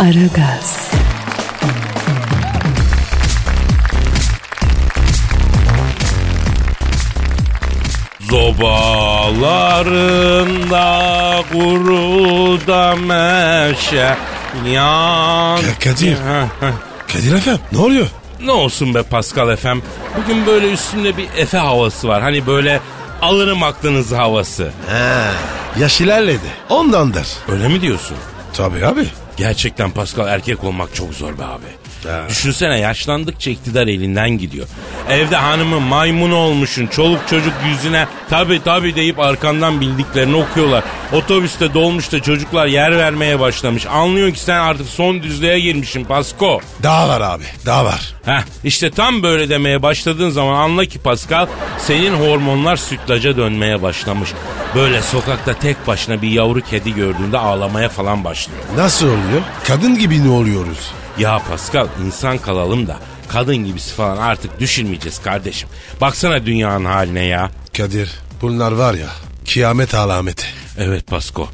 Aragaz, 0.00 0.88
Zobalarında 10.00 11.42
kuru 11.52 12.66
da 12.66 12.96
meşe 12.96 14.16
yan. 14.66 15.56
Ya 15.56 15.78
Kadir. 15.84 16.16
Kadir 17.12 17.34
efendim 17.34 17.60
ne 17.72 17.78
oluyor? 17.78 18.06
Ne 18.44 18.52
olsun 18.52 18.94
be 18.94 19.02
Pascal 19.02 19.48
efem. 19.52 19.82
Bugün 20.16 20.46
böyle 20.46 20.72
üstünde 20.72 21.16
bir 21.16 21.28
Efe 21.36 21.58
havası 21.58 22.08
var. 22.08 22.22
Hani 22.22 22.46
böyle 22.46 22.80
alırım 23.22 23.62
aklınızı 23.62 24.16
havası. 24.16 24.64
He. 24.88 25.30
Yaş 25.80 26.00
ilerledi. 26.00 26.46
Ondandır. 26.68 27.26
Öyle 27.52 27.68
mi 27.68 27.80
diyorsun? 27.80 28.16
Tabii 28.54 28.86
abi. 28.86 29.06
Gerçekten 29.40 29.90
Pascal 29.90 30.28
erkek 30.28 30.64
olmak 30.64 30.94
çok 30.94 31.14
zor 31.14 31.38
be 31.38 31.44
abi. 31.44 31.79
Ha. 32.06 32.22
Düşünsene 32.28 32.78
yaşlandıkça 32.80 33.50
iktidar 33.50 33.86
elinden 33.86 34.30
gidiyor. 34.30 34.66
Evde 35.10 35.36
hanımı 35.36 35.80
maymun 35.80 36.30
olmuşsun. 36.30 36.86
Çoluk 36.86 37.28
çocuk 37.28 37.52
yüzüne 37.68 38.06
tabi 38.30 38.62
tabi 38.62 38.96
deyip 38.96 39.18
arkandan 39.18 39.80
bildiklerini 39.80 40.36
okuyorlar. 40.36 40.84
Otobüste 41.12 41.74
dolmuşta 41.74 42.22
çocuklar 42.22 42.66
yer 42.66 42.98
vermeye 42.98 43.40
başlamış. 43.40 43.86
Anlıyor 43.86 44.32
ki 44.32 44.40
sen 44.40 44.56
artık 44.56 44.86
son 44.88 45.22
düzlüğe 45.22 45.60
girmişsin 45.60 46.04
Pasko. 46.04 46.60
Daha 46.82 47.08
var 47.08 47.20
abi. 47.20 47.44
Daha 47.66 47.84
var. 47.84 48.14
Heh, 48.24 48.42
işte 48.64 48.90
tam 48.90 49.22
böyle 49.22 49.48
demeye 49.48 49.82
başladığın 49.82 50.30
zaman 50.30 50.54
anla 50.54 50.84
ki 50.84 50.98
Pascal 50.98 51.46
senin 51.78 52.14
hormonlar 52.14 52.76
sütlaca 52.76 53.36
dönmeye 53.36 53.82
başlamış. 53.82 54.30
Böyle 54.74 55.02
sokakta 55.02 55.54
tek 55.54 55.86
başına 55.86 56.22
bir 56.22 56.28
yavru 56.28 56.60
kedi 56.60 56.94
gördüğünde 56.94 57.38
ağlamaya 57.38 57.88
falan 57.88 58.24
başlıyor. 58.24 58.60
Nasıl 58.76 59.06
oluyor? 59.06 59.42
Kadın 59.64 59.98
gibi 59.98 60.24
ne 60.24 60.30
oluyoruz? 60.30 60.90
Ya 61.20 61.38
Pascal 61.48 61.88
insan 62.06 62.38
kalalım 62.38 62.86
da 62.86 62.96
kadın 63.28 63.56
gibisi 63.56 63.94
falan 63.94 64.16
artık 64.16 64.60
düşünmeyeceğiz 64.60 65.18
kardeşim. 65.22 65.68
Baksana 66.00 66.46
dünyanın 66.46 66.84
haline 66.84 67.24
ya. 67.24 67.50
Kadir 67.76 68.10
bunlar 68.42 68.72
var 68.72 68.94
ya 68.94 69.08
kıyamet 69.52 69.94
alameti. 69.94 70.46
Evet 70.78 71.06
Pasko. 71.06 71.48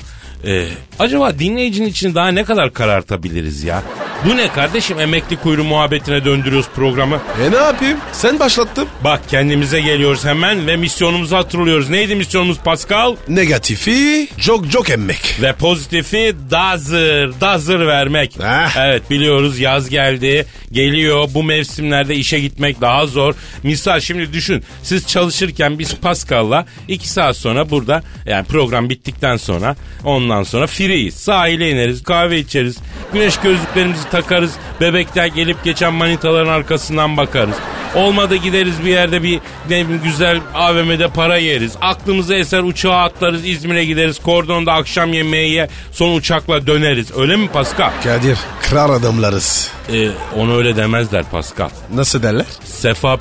Ee, 0.44 0.69
acaba 0.98 1.39
dinleyicinin 1.39 1.89
için 1.89 2.14
daha 2.14 2.28
ne 2.28 2.44
kadar 2.44 2.72
karartabiliriz 2.72 3.62
ya? 3.64 3.83
Bu 4.27 4.36
ne 4.36 4.52
kardeşim 4.52 5.00
emekli 5.00 5.36
kuyruğu 5.36 5.64
muhabbetine 5.64 6.24
döndürüyoruz 6.24 6.69
programı. 6.74 7.20
E 7.46 7.50
ne 7.50 7.56
yapayım? 7.56 7.98
Sen 8.12 8.38
başlattın. 8.38 8.88
Bak 9.05 9.20
kendimize 9.28 9.80
geliyoruz 9.80 10.24
hemen 10.24 10.66
ve 10.66 10.77
misyonumuzu 10.77 11.36
hatırlıyoruz. 11.36 11.88
Neydi 11.88 12.14
misyonumuz 12.14 12.58
Pascal? 12.58 13.16
Negatifi 13.28 14.28
çok 14.41 14.72
çok 14.72 14.91
emmek. 14.91 15.38
Ve 15.42 15.52
pozitifi 15.52 16.34
dazır, 16.50 17.41
dazır 17.41 17.86
vermek. 17.86 18.38
Ah. 18.42 18.77
Evet 18.77 19.10
biliyoruz 19.10 19.58
yaz 19.58 19.88
geldi, 19.88 20.47
geliyor. 20.72 21.28
Bu 21.34 21.42
mevsimlerde 21.42 22.14
işe 22.14 22.41
gitmek 22.41 22.81
daha 22.81 23.06
zor. 23.06 23.34
Misal 23.62 24.00
şimdi 24.00 24.32
düşün, 24.32 24.62
siz 24.82 25.06
çalışırken 25.06 25.78
biz 25.78 25.97
Pascal'la 25.97 26.66
iki 26.88 27.08
saat 27.08 27.37
sonra 27.37 27.70
burada, 27.70 28.03
yani 28.26 28.47
program 28.47 28.91
bittikten 28.91 29.37
sonra 29.37 29.76
ondan 30.04 30.43
sonra 30.43 30.66
freeyiz. 30.66 31.14
Sahile 31.14 31.70
ineriz, 31.70 32.03
kahve 32.03 32.38
içeriz, 32.38 32.76
güneş 33.12 33.37
gözlüklerimizi 33.37 34.10
takarız, 34.22 34.53
bebekler 34.81 35.27
gelip 35.27 35.65
geçen 35.65 35.94
manitaların 35.94 36.53
arkasından 36.53 37.16
bakarız. 37.16 37.54
Olmadı 37.94 38.37
gideriz 38.37 38.84
bir 38.84 38.91
yerde 38.91 39.22
bir 39.22 39.41
ne 39.71 39.71
bileyim, 39.71 40.00
güzel 40.04 40.41
AVM'de 40.54 41.09
para 41.09 41.37
yeriz. 41.37 41.77
Aklımıza 41.81 42.34
eser 42.34 42.62
uçağa 42.62 42.97
atlarız 42.97 43.47
İzmir'e 43.47 43.84
gideriz. 43.84 44.19
Kordonda 44.22 44.72
akşam 44.72 45.12
yemeği 45.12 45.53
ye 45.53 45.69
son 45.93 46.16
uçakla 46.16 46.66
döneriz. 46.66 47.16
Öyle 47.16 47.37
mi 47.37 47.49
Pascal? 47.49 47.91
Kadir 48.05 48.38
kral 48.62 48.91
adamlarız. 48.91 49.71
Ee, 49.93 50.09
onu 50.37 50.56
öyle 50.56 50.76
demezler 50.76 51.25
Pascal. 51.31 51.69
Nasıl 51.94 52.22
derler? 52.22 52.47
Sefa 52.65 53.19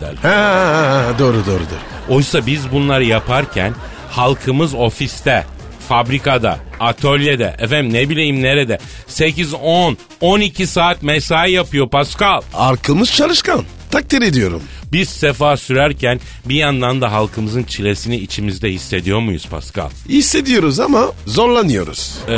derler. 0.00 0.16
Ha, 0.22 1.18
doğru 1.18 1.36
doğru 1.36 1.46
doğru. 1.46 2.14
Oysa 2.16 2.46
biz 2.46 2.72
bunları 2.72 3.04
yaparken 3.04 3.74
halkımız 4.10 4.74
ofiste, 4.74 5.44
fabrikada, 5.88 6.58
atölyede, 6.80 7.56
efendim 7.58 7.92
ne 7.92 8.08
bileyim 8.08 8.42
nerede 8.42 8.78
8, 9.06 9.54
10, 9.54 9.96
12 10.20 10.66
saat 10.66 11.02
mesai 11.02 11.52
yapıyor 11.52 11.88
Pascal. 11.88 12.40
Arkamız 12.54 13.12
çalışkan. 13.12 13.64
Takdir 13.90 14.22
ediyorum. 14.22 14.62
Biz 14.92 15.08
sefa 15.08 15.56
sürerken 15.56 16.20
bir 16.44 16.54
yandan 16.54 17.00
da 17.00 17.12
halkımızın 17.12 17.62
çilesini 17.62 18.16
içimizde 18.16 18.70
hissediyor 18.70 19.20
muyuz 19.20 19.46
Pascal? 19.46 19.90
Hissediyoruz 20.08 20.80
ama 20.80 21.12
zorlanıyoruz. 21.26 22.14
Ee, 22.28 22.34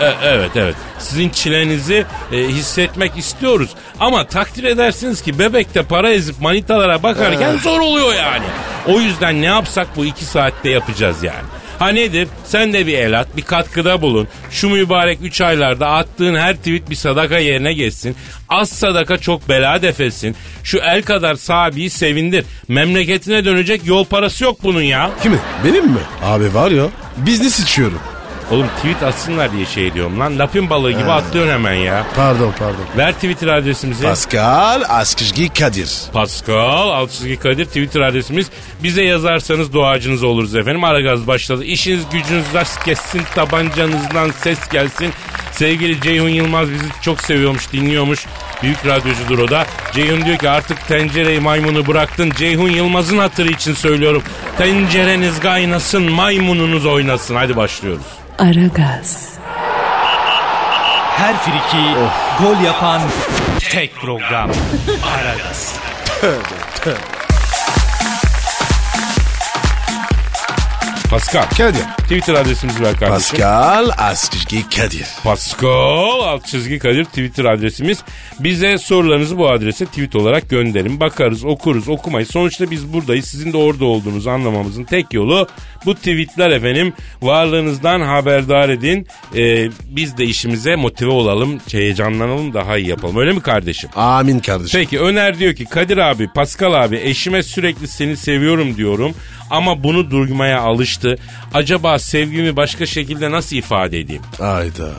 e- 0.00 0.14
evet 0.22 0.50
evet. 0.54 0.74
Sizin 0.98 1.28
çilenizi 1.28 2.04
e, 2.32 2.36
hissetmek 2.36 3.16
istiyoruz. 3.18 3.70
Ama 4.00 4.26
takdir 4.26 4.64
edersiniz 4.64 5.22
ki 5.22 5.38
bebekte 5.38 5.82
para 5.82 6.10
ezip 6.10 6.40
manitalara 6.40 7.02
bakarken 7.02 7.56
zor 7.56 7.80
oluyor 7.80 8.14
yani. 8.14 8.44
O 8.86 9.00
yüzden 9.00 9.42
ne 9.42 9.46
yapsak 9.46 9.96
bu 9.96 10.04
iki 10.04 10.24
saatte 10.24 10.70
yapacağız 10.70 11.22
yani. 11.22 11.44
Ha 11.78 11.88
nedir? 11.88 12.28
Sen 12.44 12.72
de 12.72 12.86
bir 12.86 12.98
el 12.98 13.20
at, 13.20 13.36
bir 13.36 13.42
katkıda 13.42 14.02
bulun. 14.02 14.28
Şu 14.50 14.68
mübarek 14.68 15.18
3 15.22 15.40
aylarda 15.40 15.88
attığın 15.88 16.34
her 16.34 16.56
tweet 16.56 16.90
bir 16.90 16.94
sadaka 16.94 17.38
yerine 17.38 17.72
geçsin. 17.72 18.16
Az 18.48 18.68
sadaka 18.68 19.18
çok 19.18 19.48
bela 19.48 19.82
defetsin. 19.82 20.36
Şu 20.64 20.78
el 20.78 21.02
kadar 21.02 21.34
sahibi 21.34 21.82
sevindir. 21.94 22.44
Memleketine 22.68 23.44
dönecek 23.44 23.86
yol 23.86 24.04
parası 24.04 24.44
yok 24.44 24.58
bunun 24.62 24.82
ya. 24.82 25.10
Kimi? 25.22 25.38
Benim 25.64 25.84
mi? 25.84 26.00
Abi 26.24 26.54
var 26.54 26.70
ya 26.70 26.84
business 27.16 27.60
içiyorum. 27.60 27.98
Oğlum 28.50 28.66
tweet 28.76 29.02
atsınlar 29.02 29.52
diye 29.52 29.66
şey 29.66 29.94
diyorum 29.94 30.20
lan. 30.20 30.38
Lapin 30.38 30.70
balığı 30.70 30.92
gibi 30.92 31.10
atlıyorsun 31.10 31.52
hemen 31.52 31.74
ya. 31.74 32.06
Pardon 32.16 32.52
pardon. 32.58 32.80
Ver 32.98 33.12
Twitter 33.12 33.48
adresimizi. 33.48 34.02
Pascal 34.04 34.82
Askışgi 34.88 35.48
Kadir. 35.48 35.90
Pascal 36.12 36.90
Altçizgi 36.90 37.36
Kadir 37.36 37.64
Twitter 37.66 38.00
adresimiz. 38.00 38.46
Bize 38.82 39.02
yazarsanız 39.02 39.72
duacınız 39.72 40.22
oluruz 40.22 40.54
efendim. 40.56 40.84
Aragaz 40.84 41.26
başladı. 41.26 41.64
İşiniz 41.64 42.00
gücünüz 42.12 42.44
rast 42.54 42.84
kessin. 42.84 43.22
Tabancanızdan 43.34 44.30
ses 44.30 44.68
gelsin. 44.68 45.10
Sevgili 45.58 46.00
Ceyhun 46.00 46.28
Yılmaz 46.28 46.70
bizi 46.70 46.84
çok 47.02 47.20
seviyormuş, 47.22 47.72
dinliyormuş. 47.72 48.26
Büyük 48.62 48.86
radyocudur 48.86 49.38
o 49.38 49.50
da. 49.50 49.66
Ceyhun 49.92 50.24
diyor 50.24 50.38
ki 50.38 50.50
artık 50.50 50.88
tencereyi 50.88 51.40
maymunu 51.40 51.86
bıraktın. 51.86 52.30
Ceyhun 52.30 52.68
Yılmaz'ın 52.70 53.18
hatırı 53.18 53.48
için 53.48 53.74
söylüyorum. 53.74 54.22
Tencereniz 54.58 55.40
kaynasın, 55.40 56.12
maymununuz 56.12 56.86
oynasın. 56.86 57.34
Hadi 57.36 57.56
başlıyoruz. 57.56 58.06
Aragaz, 58.38 59.28
Her 61.16 61.36
friki 61.36 61.84
gol 62.40 62.64
yapan 62.64 63.02
tek 63.70 63.94
program. 63.96 64.50
Aragaz. 65.16 65.74
Pascal. 71.14 71.48
Kadir. 71.58 71.82
Twitter 71.98 72.34
adresimizi 72.34 72.82
ver 72.82 72.96
kardeşim. 72.96 73.38
Pascal 73.38 73.88
Askışgi 73.98 74.68
Kadir. 74.68 75.06
Pascal 75.24 76.20
alt 76.20 76.46
çizgi 76.46 76.78
Kadir 76.78 77.04
Twitter 77.04 77.44
adresimiz. 77.44 77.98
Bize 78.40 78.78
sorularınızı 78.78 79.38
bu 79.38 79.50
adrese 79.50 79.86
tweet 79.86 80.16
olarak 80.16 80.50
gönderin. 80.50 81.00
Bakarız, 81.00 81.44
okuruz, 81.44 81.88
okumayız. 81.88 82.30
Sonuçta 82.30 82.70
biz 82.70 82.92
buradayız. 82.92 83.24
Sizin 83.24 83.52
de 83.52 83.56
orada 83.56 83.84
olduğunuzu 83.84 84.30
anlamamızın 84.30 84.84
tek 84.84 85.14
yolu 85.14 85.48
bu 85.86 85.94
tweetler 85.94 86.50
efendim. 86.50 86.92
Varlığınızdan 87.22 88.00
haberdar 88.00 88.68
edin. 88.68 89.06
Ee, 89.36 89.68
biz 89.88 90.18
de 90.18 90.24
işimize 90.24 90.76
motive 90.76 91.10
olalım, 91.10 91.60
heyecanlanalım, 91.72 92.54
daha 92.54 92.78
iyi 92.78 92.88
yapalım. 92.88 93.16
Öyle 93.16 93.32
mi 93.32 93.40
kardeşim? 93.40 93.90
Amin 93.96 94.38
kardeşim. 94.38 94.80
Peki 94.80 95.00
Öner 95.00 95.38
diyor 95.38 95.54
ki 95.54 95.64
Kadir 95.64 95.98
abi, 95.98 96.28
Pascal 96.34 96.84
abi 96.84 96.96
eşime 96.96 97.42
sürekli 97.42 97.88
seni 97.88 98.16
seviyorum 98.16 98.76
diyorum 98.76 99.14
ama 99.54 99.82
bunu 99.84 100.10
duymaya 100.10 100.60
alıştı. 100.60 101.18
Acaba 101.54 101.98
sevgimi 101.98 102.56
başka 102.56 102.86
şekilde 102.86 103.30
nasıl 103.30 103.56
ifade 103.56 104.00
edeyim? 104.00 104.22
Ayda. 104.40 104.90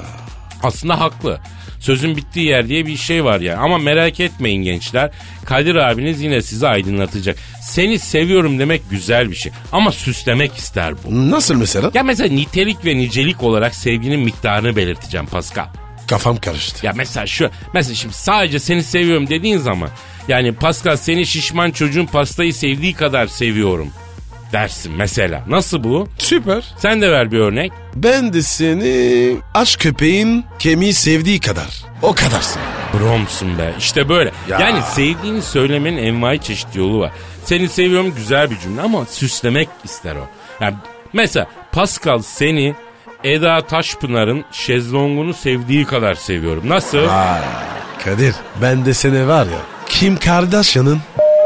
Aslında 0.64 1.00
haklı. 1.00 1.40
Sözün 1.80 2.18
bittiği 2.18 2.46
yer 2.46 2.70
diye 2.70 2.86
bir 2.86 2.98
şey 2.98 3.24
var 3.24 3.40
yani. 3.40 3.60
Ama 3.60 3.78
merak 3.78 4.20
etmeyin 4.20 4.64
gençler. 4.64 5.12
Kadir 5.46 5.76
abiniz 5.76 6.22
yine 6.22 6.42
sizi 6.42 6.68
aydınlatacak. 6.68 7.38
Seni 7.62 8.00
seviyorum 8.00 8.60
demek 8.60 8.90
güzel 8.90 9.32
bir 9.32 9.36
şey. 9.36 9.52
Ama 9.72 9.92
süslemek 9.92 10.56
ister 10.56 10.94
bu. 11.04 11.32
Nasıl 11.32 11.56
mesela? 11.56 11.92
Ya 11.94 12.04
mesela 12.04 12.34
nitelik 12.36 12.86
ve 12.86 12.98
nicelik 12.98 13.44
olarak 13.44 13.76
sevginin 13.76 14.20
miktarını 14.20 14.76
belirteceğim 14.76 15.26
Pascal. 15.26 15.66
Kafam 16.08 16.38
karıştı. 16.38 16.86
Ya 16.86 16.94
mesela 16.96 17.28
şu 17.28 17.50
mesela 17.74 17.96
şimdi 17.96 18.14
sadece 18.14 18.60
seni 18.60 18.84
seviyorum 18.84 19.30
dediğin 19.30 19.58
zaman 19.58 19.90
yani 20.28 20.52
Pascal 20.56 20.98
seni 20.98 21.26
şişman 21.26 21.72
çocuğun 21.72 22.06
pastayı 22.06 22.54
sevdiği 22.54 22.94
kadar 22.94 23.28
seviyorum 23.28 23.90
dersin 24.56 24.94
mesela. 24.98 25.44
Nasıl 25.48 25.84
bu? 25.84 26.08
Süper. 26.18 26.64
Sen 26.78 27.02
de 27.02 27.12
ver 27.12 27.32
bir 27.32 27.40
örnek. 27.40 27.72
Ben 27.96 28.34
de 28.34 28.42
seni 28.42 29.38
aç 29.54 29.78
köpeğin 29.78 30.46
kemiği 30.60 30.94
sevdiği 30.94 31.40
kadar. 31.40 31.86
O 32.02 32.16
kadarsın. 32.16 32.62
Bromsun 32.94 33.58
be. 33.58 33.74
İşte 33.80 34.10
böyle. 34.10 34.32
Ya. 34.50 34.60
Yani 34.60 34.82
sevdiğini 34.82 35.42
söylemenin 35.42 35.98
envai 35.98 36.40
çeşit 36.40 36.76
yolu 36.76 37.00
var. 37.00 37.12
Seni 37.46 37.70
seviyorum 37.70 38.14
güzel 38.18 38.52
bir 38.52 38.60
cümle 38.60 38.82
ama 38.82 39.06
süslemek 39.06 39.70
ister 39.84 40.16
o. 40.16 40.28
Yani 40.62 40.76
mesela 41.14 41.48
Pascal 41.72 42.22
seni 42.22 42.76
Eda 43.24 43.62
Taşpınar'ın 43.62 44.46
şezlongunu 44.52 45.34
sevdiği 45.34 45.86
kadar 45.86 46.16
seviyorum. 46.16 46.64
Nasıl? 46.70 46.98
Vay. 46.98 47.42
Kadir 48.06 48.36
ben 48.62 48.86
de 48.86 48.94
seni 48.94 49.28
var 49.28 49.46
ya 49.46 49.60
Kim 49.90 50.18
Kardashian'ın 50.18 51.00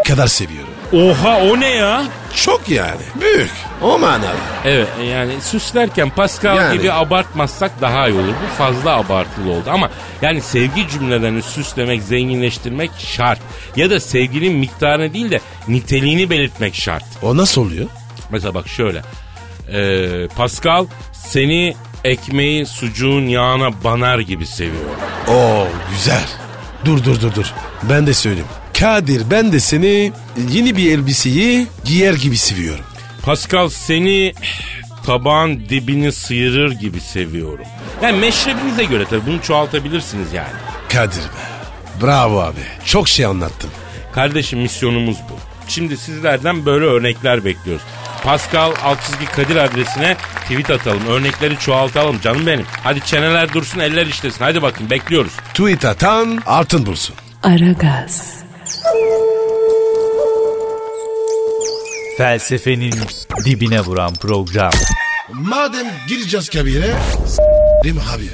kadar 0.08 0.28
seviyorum. 0.28 0.69
Oha 0.94 1.38
o 1.38 1.60
ne 1.60 1.70
ya? 1.70 2.04
Çok 2.36 2.70
yani. 2.70 3.02
Büyük. 3.22 3.52
O 3.82 4.00
manada. 4.00 4.28
Evet 4.66 4.88
yani 5.12 5.42
süslerken 5.42 6.10
Pascal 6.10 6.58
Yani. 6.58 6.78
gibi 6.78 6.92
abartmazsak 6.92 7.82
daha 7.82 8.08
iyi 8.08 8.14
olur. 8.20 8.34
Bu 8.44 8.56
fazla 8.58 8.96
abartılı 8.96 9.52
oldu 9.52 9.70
ama 9.72 9.90
yani 10.22 10.42
sevgi 10.42 10.90
cümlelerini 10.90 11.42
süslemek, 11.42 12.02
zenginleştirmek 12.04 12.92
şart. 12.98 13.40
Ya 13.76 13.90
da 13.90 14.00
sevginin 14.00 14.54
miktarını 14.54 15.14
değil 15.14 15.32
de 15.32 15.40
niteliğini 15.68 16.30
belirtmek 16.30 16.76
şart. 16.76 17.04
O 17.22 17.38
nasıl 17.38 17.62
oluyor? 17.62 17.88
Mesela 18.30 18.54
bak 18.54 18.68
şöyle. 18.68 19.02
Ee, 19.74 20.28
Pascal 20.28 20.86
seni 21.14 21.76
ekmeği 22.04 22.66
sucuğun 22.66 23.28
yağına 23.28 23.84
banar 23.84 24.20
gibi 24.20 24.46
seviyor. 24.46 24.84
Oo 25.28 25.68
güzel. 25.92 26.24
Dur 26.86 27.04
dur 27.04 27.22
dur 27.22 27.36
dur. 27.36 27.54
Ben 27.84 28.08
de 28.08 28.14
söyleyeyim. 28.14 28.48
Kadir 28.80 29.32
ben 29.32 29.52
de 29.52 29.60
seni 29.60 30.12
yeni 30.52 30.78
bir 30.78 30.92
elbiseyi 30.92 31.68
giyer 31.86 32.14
gibi 32.14 32.38
seviyorum. 32.38 32.86
Pascal 33.22 33.70
seni 33.70 34.34
tabağın 35.06 35.70
dibini 35.70 36.12
sıyırır 36.12 36.72
gibi 36.72 37.00
seviyorum. 37.00 37.66
Yani 38.04 38.20
meşrebinize 38.20 38.84
göre 38.84 39.06
tabii 39.10 39.26
bunu 39.26 39.42
çoğaltabilirsiniz 39.42 40.34
yani. 40.34 40.54
Kadir 40.90 41.22
be. 41.22 41.44
Bravo 42.02 42.40
abi. 42.40 42.60
Çok 42.86 43.08
şey 43.08 43.26
anlattın. 43.26 43.70
Kardeşim 44.14 44.60
misyonumuz 44.60 45.18
bu. 45.30 45.34
Şimdi 45.68 45.98
sizlerden 45.98 46.66
böyle 46.66 46.86
örnekler 46.86 47.46
bekliyoruz. 47.46 47.84
Pascal 48.24 48.72
alt 48.84 49.04
çizgi 49.04 49.26
Kadir 49.26 49.56
adresine 49.56 50.18
tweet 50.42 50.70
atalım. 50.70 51.08
Örnekleri 51.08 51.60
çoğaltalım 51.60 52.22
canım 52.22 52.48
benim. 52.48 52.66
Hadi 52.84 53.02
çeneler 53.06 53.54
dursun 53.54 53.80
eller 53.80 54.08
işlesin. 54.08 54.44
Hadi 54.44 54.62
bakın 54.62 54.90
bekliyoruz. 54.90 55.34
Tweet 55.54 55.86
atan 55.86 56.42
altın 56.46 56.86
bulsun. 56.86 57.16
Aragaz, 57.44 58.40
Felsefenin 62.18 62.94
dibine 63.46 63.80
vuran 63.82 64.14
program. 64.14 64.72
Madem 65.34 65.88
gireceğiz 66.08 66.50
kabire 66.50 66.94
s**rim 67.28 67.98
abi. 68.16 68.30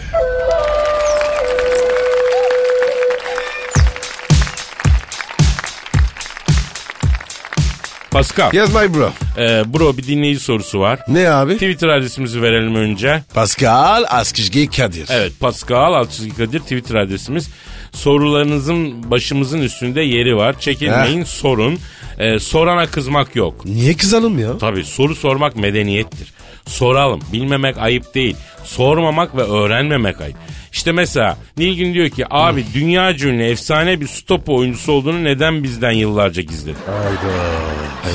Pascal, 8.11 8.49
Yes 8.53 8.69
my 8.73 8.87
bro. 8.93 9.11
e, 9.37 9.73
bro 9.73 9.97
bir 9.97 10.03
dinleyici 10.07 10.39
sorusu 10.39 10.79
var. 10.79 10.99
Ne 11.07 11.29
abi? 11.29 11.53
Twitter 11.53 11.87
adresimizi 11.87 12.41
verelim 12.41 12.75
önce. 12.75 13.23
Pascal 13.33 14.03
Askizgi 14.09 14.69
Kadir. 14.69 15.07
Evet 15.09 15.33
Pascal 15.39 15.93
alt 15.93 16.11
çizgi 16.11 16.35
Kadir 16.35 16.59
Twitter 16.59 16.95
adresimiz. 16.95 17.49
Sorularınızın 17.91 19.11
başımızın 19.11 19.61
üstünde 19.61 20.01
yeri 20.01 20.37
var. 20.37 20.59
Çekinmeyin 20.59 21.23
sorun. 21.23 21.79
E, 22.19 22.39
sorana 22.39 22.85
kızmak 22.85 23.35
yok. 23.35 23.65
Niye 23.65 23.93
kızalım 23.97 24.39
ya? 24.39 24.57
Tabii 24.57 24.85
soru 24.85 25.15
sormak 25.15 25.55
medeniyettir. 25.55 26.33
Soralım. 26.67 27.21
Bilmemek 27.33 27.77
ayıp 27.77 28.15
değil. 28.15 28.35
Sormamak 28.63 29.37
ve 29.37 29.41
öğrenmemek 29.41 30.21
ayıp. 30.21 30.37
İşte 30.71 30.91
mesela 30.91 31.37
Nilgün 31.57 31.93
diyor 31.93 32.09
ki 32.09 32.25
abi 32.29 32.65
dünya 32.73 33.11
ünlü 33.13 33.43
efsane 33.43 34.01
bir 34.01 34.07
stop 34.07 34.49
oyuncusu 34.49 34.91
olduğunu 34.91 35.23
neden 35.23 35.63
bizden 35.63 35.91
yıllarca 35.91 36.41
gizledin? 36.41 36.77
Hayda. 36.85 37.35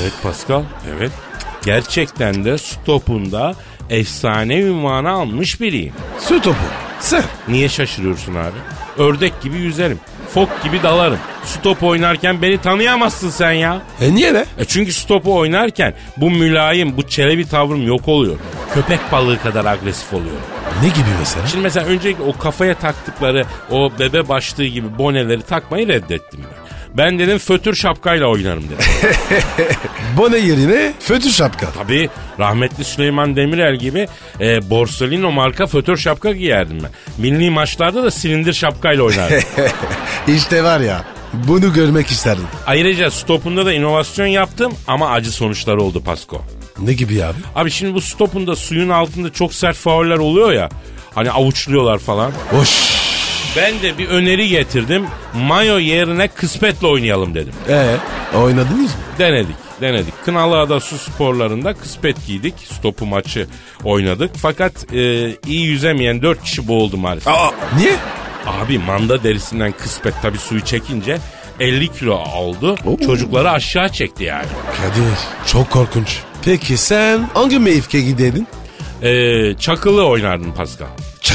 Evet 0.01 0.13
Pascal. 0.23 0.63
Evet. 0.97 1.11
Gerçekten 1.65 2.45
de 2.45 2.57
stopunda 2.57 3.55
efsane 3.89 4.59
ünvanı 4.59 5.09
almış 5.09 5.61
biriyim. 5.61 5.93
Su 6.19 6.41
topu. 6.41 6.57
Sen. 6.99 7.23
Niye 7.47 7.69
şaşırıyorsun 7.69 8.35
abi? 8.35 8.57
Ördek 8.97 9.41
gibi 9.41 9.57
yüzerim. 9.57 9.99
Fok 10.33 10.63
gibi 10.63 10.83
dalarım. 10.83 11.17
Stop 11.45 11.83
oynarken 11.83 12.41
beni 12.41 12.57
tanıyamazsın 12.61 13.29
sen 13.29 13.51
ya. 13.51 13.81
E 14.01 14.15
niye 14.15 14.33
ne? 14.33 14.45
E 14.57 14.65
çünkü 14.67 14.93
stopu 14.93 15.37
oynarken 15.37 15.93
bu 16.17 16.31
mülayim, 16.31 16.97
bu 16.97 17.07
çelebi 17.07 17.47
tavrım 17.47 17.87
yok 17.87 18.07
oluyor. 18.07 18.35
Köpek 18.73 18.99
balığı 19.11 19.41
kadar 19.41 19.65
agresif 19.65 20.13
oluyor. 20.13 20.35
Ne 20.83 20.87
gibi 20.87 21.09
mesela? 21.19 21.47
Şimdi 21.47 21.63
mesela 21.63 21.85
öncelikle 21.87 22.23
o 22.23 22.37
kafaya 22.37 22.75
taktıkları 22.75 23.45
o 23.71 23.91
bebe 23.99 24.29
başlığı 24.29 24.65
gibi 24.65 24.97
boneleri 24.97 25.41
takmayı 25.41 25.87
reddettim 25.87 26.39
ben. 26.43 26.70
Ben 26.97 27.19
dedim 27.19 27.37
fötür 27.37 27.75
şapkayla 27.75 28.27
oynarım 28.27 28.63
dedim. 28.63 28.85
Bone 30.17 30.37
yerine 30.37 30.93
fötür 30.99 31.29
şapka. 31.29 31.71
Tabii 31.71 32.09
rahmetli 32.39 32.83
Süleyman 32.83 33.35
Demirel 33.35 33.75
gibi 33.75 34.07
e, 34.39 34.69
Borsalino 34.69 35.31
marka 35.31 35.67
fötür 35.67 35.97
şapka 35.97 36.31
giyerdim 36.31 36.77
ben. 36.83 36.91
Milli 37.17 37.49
maçlarda 37.49 38.03
da 38.03 38.11
silindir 38.11 38.53
şapkayla 38.53 39.03
oynardım. 39.03 39.43
işte 40.27 40.63
var 40.63 40.79
ya 40.79 41.05
bunu 41.33 41.73
görmek 41.73 42.07
isterdim. 42.07 42.47
Ayrıca 42.67 43.11
stopunda 43.11 43.65
da 43.65 43.73
inovasyon 43.73 44.25
yaptım 44.25 44.73
ama 44.87 45.09
acı 45.09 45.31
sonuçları 45.31 45.81
oldu 45.81 46.03
Pasko. 46.03 46.41
Ne 46.79 46.93
gibi 46.93 47.23
abi? 47.23 47.37
Abi 47.55 47.71
şimdi 47.71 47.93
bu 47.93 48.01
stopunda 48.01 48.55
suyun 48.55 48.89
altında 48.89 49.33
çok 49.33 49.53
sert 49.53 49.77
fauller 49.77 50.17
oluyor 50.17 50.51
ya. 50.51 50.69
Hani 51.15 51.31
avuçluyorlar 51.31 51.99
falan. 51.99 52.31
Hoş. 52.51 52.91
Ben 53.57 53.81
de 53.81 53.97
bir 53.97 54.07
öneri 54.07 54.47
getirdim. 54.49 55.05
Mayo 55.33 55.77
yerine 55.79 56.27
kısmetle 56.27 56.87
oynayalım 56.87 57.35
dedim. 57.35 57.53
E 57.69 57.95
oynadınız 58.37 58.79
mı? 58.95 59.01
Denedik, 59.19 59.55
denedik. 59.81 60.13
Kınalıada 60.25 60.79
su 60.79 60.97
sporlarında 60.97 61.73
kıspet 61.73 62.27
giydik. 62.27 62.53
Stopu 62.71 63.05
maçı 63.05 63.47
oynadık. 63.83 64.31
Fakat 64.41 64.93
e, 64.93 65.29
iyi 65.47 65.65
yüzemeyen 65.65 66.21
dört 66.21 66.43
kişi 66.43 66.67
boğuldu 66.67 66.97
maalesef. 66.97 67.27
Aa 67.33 67.51
niye? 67.77 67.95
Abi 68.47 68.79
manda 68.79 69.23
derisinden 69.23 69.71
kıspet 69.71 70.13
tabii 70.21 70.37
suyu 70.37 70.61
çekince 70.61 71.17
50 71.59 71.87
kilo 71.93 72.13
oldu. 72.35 72.75
Oo. 72.85 72.97
Çocukları 73.05 73.51
aşağı 73.51 73.89
çekti 73.89 74.23
yani. 74.23 74.45
Kadir 74.77 75.03
çok 75.47 75.69
korkunç. 75.71 76.19
Peki 76.45 76.77
sen 76.77 77.29
hangi 77.33 77.59
mevkiye 77.59 78.03
giderdin? 78.03 78.47
E, 79.01 79.53
çakılı 79.59 80.07
oynardın 80.07 80.51
Pascal. 80.51 80.87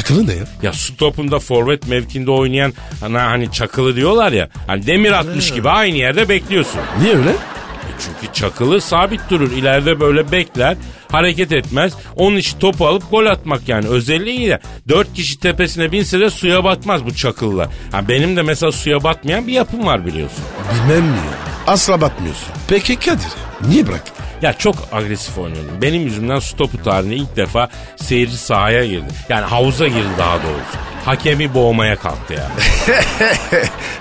Çakılı 0.07 0.27
ne 0.27 0.33
ya? 0.33 0.43
Ya 0.61 0.73
stopunda 0.73 1.39
forvet 1.39 1.87
mevkinde 1.87 2.31
oynayan 2.31 2.73
hani, 2.99 3.17
hani 3.17 3.51
çakılı 3.51 3.95
diyorlar 3.95 4.31
ya. 4.31 4.49
Hani 4.67 4.87
demir 4.87 5.11
atmış 5.11 5.53
gibi 5.53 5.69
aynı 5.69 5.97
yerde 5.97 6.29
bekliyorsun. 6.29 6.79
Niye 7.01 7.15
öyle? 7.15 7.29
E 7.29 7.91
Çünkü 7.99 8.33
çakılı 8.33 8.81
sabit 8.81 9.21
durur. 9.29 9.51
İleride 9.51 9.99
böyle 9.99 10.31
bekler. 10.31 10.77
Hareket 11.11 11.51
etmez. 11.51 11.93
Onun 12.15 12.37
işi 12.37 12.59
topu 12.59 12.87
alıp 12.87 13.11
gol 13.11 13.25
atmak 13.25 13.69
yani. 13.69 13.87
Özelliği 13.87 14.49
de 14.49 14.59
dört 14.87 15.13
kişi 15.13 15.39
tepesine 15.39 15.91
binse 15.91 16.19
de 16.19 16.29
suya 16.29 16.63
batmaz 16.63 17.05
bu 17.05 17.15
çakılılar. 17.15 17.67
Ha 17.91 18.07
benim 18.07 18.35
de 18.37 18.41
mesela 18.41 18.71
suya 18.71 19.03
batmayan 19.03 19.47
bir 19.47 19.53
yapım 19.53 19.85
var 19.85 20.05
biliyorsun. 20.05 20.43
Bilmem 20.73 21.03
mi 21.03 21.17
ya? 21.17 21.56
Asla 21.67 22.01
batmıyorsun. 22.01 22.47
Peki 22.67 22.95
Kadir 22.95 23.27
niye 23.67 23.87
bıraktın? 23.87 24.13
Ya 24.41 24.53
çok 24.53 24.75
agresif 24.91 25.37
oynuyordum. 25.37 25.81
Benim 25.81 26.01
yüzümden 26.01 26.39
stopu 26.39 26.83
tarihinde 26.83 27.15
ilk 27.15 27.35
defa 27.35 27.69
seyirci 27.95 28.37
sahaya 28.37 28.85
girdi. 28.85 29.13
Yani 29.29 29.45
havuza 29.45 29.87
girdi 29.87 30.07
daha 30.17 30.33
doğrusu. 30.35 30.77
Hakemi 31.05 31.53
boğmaya 31.53 31.95
kalktı 31.95 32.33
ya. 32.33 32.51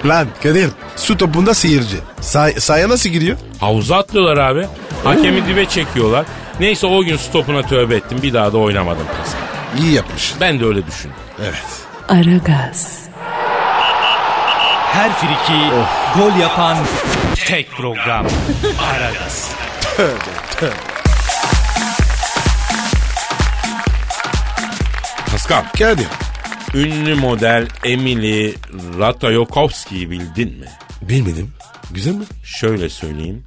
Lan 0.09 0.29
Kadir 0.43 0.69
su 0.97 1.17
topunda 1.17 1.55
seyirci. 1.55 1.97
Say 2.21 2.53
sahaya 2.53 2.89
nasıl 2.89 3.09
giriyor? 3.11 3.37
Havuza 3.61 3.97
atlıyorlar 3.97 4.37
abi. 4.37 4.67
Hakemi 5.05 5.47
dibe 5.47 5.67
çekiyorlar. 5.67 6.27
Neyse 6.61 6.87
o 6.87 7.03
gün 7.05 7.17
stopuna 7.17 7.63
tövbe 7.63 7.97
ettim. 7.97 8.19
Bir 8.23 8.35
daha 8.35 8.53
da 8.53 8.59
oynamadım 8.59 9.07
Pascal. 9.07 9.83
İyi 9.85 9.93
yapmış. 9.93 10.35
Ben 10.41 10.61
de 10.61 10.65
öyle 10.65 10.87
düşündüm. 10.87 11.17
Evet. 11.41 11.65
Aragaz, 12.09 12.99
Her 14.97 15.13
friki 15.13 15.71
gol 16.17 16.41
yapan 16.41 16.77
tek 17.47 17.71
program. 17.71 18.27
Aragaz. 18.93 19.51
Pascal, 25.31 25.65
Kadir 25.79 26.07
Ünlü 26.75 27.15
model 27.15 27.69
Emily 27.85 28.55
Ratajkowski'yi 28.99 30.11
bildin 30.11 30.59
mi? 30.59 30.69
Bilmedim. 31.03 31.53
Güzel 31.91 32.15
mi? 32.15 32.25
Şöyle 32.45 32.89
söyleyeyim. 32.89 33.45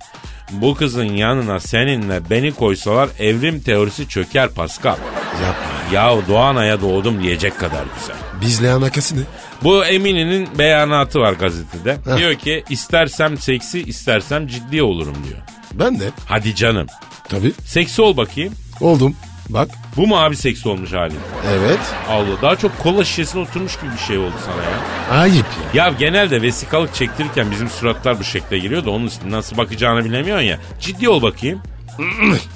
Bu 0.52 0.76
kızın 0.76 1.04
yanına 1.14 1.60
seninle 1.60 2.30
beni 2.30 2.52
koysalar 2.52 3.10
evrim 3.20 3.60
teorisi 3.60 4.08
çöker 4.08 4.50
Pascal. 4.50 4.98
Yapma. 5.44 5.79
Ya 5.94 6.14
Doğanay'a 6.28 6.82
doğdum 6.82 7.24
diyecek 7.24 7.60
kadar 7.60 7.84
güzel. 8.00 8.16
Bizle 8.42 8.72
alakası 8.72 9.16
ne? 9.18 9.22
Bu 9.64 9.86
Emine'nin 9.86 10.50
beyanatı 10.58 11.20
var 11.20 11.34
gazetede. 11.34 11.98
Heh. 12.06 12.18
Diyor 12.18 12.36
ki 12.36 12.64
istersem 12.70 13.38
seksi 13.38 13.84
istersem 13.84 14.48
ciddi 14.48 14.84
olurum 14.84 15.16
diyor. 15.28 15.40
Ben 15.74 16.00
de. 16.00 16.10
Hadi 16.26 16.56
canım. 16.56 16.88
Tabii. 17.30 17.52
Seksi 17.66 18.02
ol 18.02 18.18
bakayım. 18.18 18.54
Oldum. 18.82 19.16
Bak. 19.50 19.70
Bu 19.98 20.08
mu 20.08 20.18
abi 20.18 20.36
seksi 20.36 20.70
olmuş 20.70 20.94
halin? 20.94 21.20
Evet. 21.52 21.80
Allah 22.10 22.42
daha 22.42 22.56
çok 22.56 22.80
kola 22.80 23.06
şişesine 23.06 23.42
oturmuş 23.42 23.80
gibi 23.80 23.92
bir 23.94 23.98
şey 24.08 24.18
oldu 24.18 24.34
sana 24.46 24.64
ya. 24.64 25.22
Ayıp 25.22 25.46
ya. 25.74 25.86
Ya 25.86 25.94
genelde 26.00 26.42
vesikalık 26.42 26.96
çektirirken 26.96 27.52
bizim 27.52 27.70
suratlar 27.70 28.20
bu 28.20 28.24
şekle 28.24 28.60
giriyor 28.60 28.86
da 28.86 28.92
onun 28.92 29.12
nasıl 29.30 29.58
bakacağını 29.58 30.06
bilemiyorsun 30.06 30.46
ya. 30.46 30.60
Ciddi 30.82 31.10
ol 31.10 31.22
bakayım. 31.22 31.62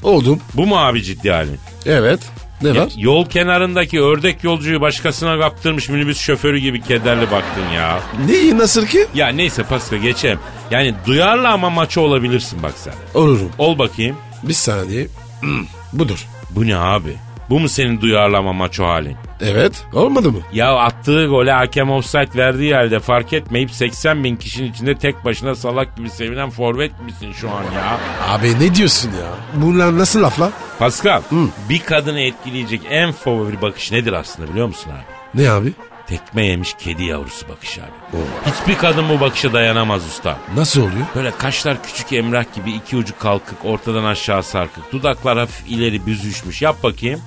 Oldum. 0.04 0.40
Bu 0.54 0.66
mu 0.68 0.78
abi 0.78 1.04
ciddi 1.04 1.32
halin? 1.32 1.60
Evet. 1.86 2.20
Ne 2.63 2.70
Ya, 2.70 2.75
var? 2.82 2.89
yol 2.98 3.25
kenarındaki 3.25 4.01
ördek 4.01 4.43
yolcuyu 4.43 4.82
başkasına 4.82 5.39
kaptırmış 5.39 5.89
minibüs 5.89 6.20
şoförü 6.20 6.58
gibi 6.58 6.82
kederli 6.82 7.32
baktın 7.32 7.70
ya. 7.75 8.00
Neyi 8.27 8.58
nasıl 8.58 8.86
ki? 8.86 9.05
Ya 9.15 9.27
neyse 9.27 9.63
Pascal 9.63 9.98
geçelim. 10.00 10.39
Yani 10.72 10.93
duyarlı 11.05 11.48
ama 11.50 11.70
maço 11.70 12.01
olabilirsin 12.01 12.63
bak 12.63 12.74
sen. 12.75 12.93
Olurum. 13.13 13.50
Ol 13.58 13.77
bakayım. 13.77 14.17
Bir 14.43 14.53
saniye. 14.53 15.08
Hmm, 15.39 15.65
Budur. 15.93 16.25
Bu 16.50 16.67
ne 16.67 16.77
abi? 16.77 17.13
Bu 17.50 17.60
mu 17.60 17.70
senin 17.70 18.01
duyarlı 18.01 18.38
ama 18.38 18.53
maço 18.53 18.86
halin? 18.86 19.17
Evet. 19.42 19.84
Olmadı 19.94 20.32
mı? 20.32 20.40
Ya 20.54 20.75
attığı 20.75 21.25
gole 21.28 21.52
hakem 21.52 21.92
offside 21.92 22.30
verdiği 22.36 22.75
halde 22.75 23.00
fark 23.00 23.34
etmeyip 23.34 23.72
80 23.72 24.24
bin 24.24 24.36
kişinin 24.36 24.72
içinde 24.72 24.96
tek 24.96 25.25
başına 25.25 25.56
salak 25.56 25.98
gibi 25.98 26.10
sevinen 26.10 26.50
forvet 26.50 27.02
misin 27.02 27.32
şu 27.34 27.50
an 27.50 27.63
ya? 27.63 28.00
Abi 28.30 28.60
ne 28.60 28.75
diyorsun 28.75 29.10
ya? 29.10 29.62
Bunlar 29.62 29.98
nasıl 29.98 30.22
laflar? 30.22 30.50
Pascal 30.80 31.22
bir 31.70 31.80
kadını 31.80 32.20
etkileyecek 32.20 32.82
en 32.90 33.12
favori 33.12 33.62
bakış 33.62 33.92
nedir 33.92 34.13
aslında 34.13 34.50
biliyor 34.52 34.68
musun 34.68 34.92
abi? 34.92 35.42
Ne 35.44 35.50
abi? 35.50 35.74
Tekme 36.08 36.46
yemiş 36.46 36.74
kedi 36.80 37.04
yavrusu 37.04 37.50
bakış 37.50 37.78
abi. 37.80 38.18
Hiçbir 38.52 38.78
kadın 38.78 39.10
bu 39.10 39.20
bakışa 39.20 39.54
dayanamaz 39.54 40.06
usta. 40.06 40.38
Nasıl 40.56 40.82
oluyor? 40.82 41.06
Böyle 41.16 41.32
kaşlar 41.32 41.84
küçük 41.84 42.13
emrah 42.13 42.44
gibi 42.56 42.72
iki 42.72 42.96
ucu 42.98 43.20
kalkık 43.20 43.66
ortadan 43.66 44.04
aşağı 44.04 44.44
sarkık. 44.44 44.92
Dudaklar 44.92 45.38
hafif 45.38 45.68
ileri 45.68 46.06
büzüşmüş. 46.06 46.62
Yap 46.62 46.84
bakayım. 46.84 47.22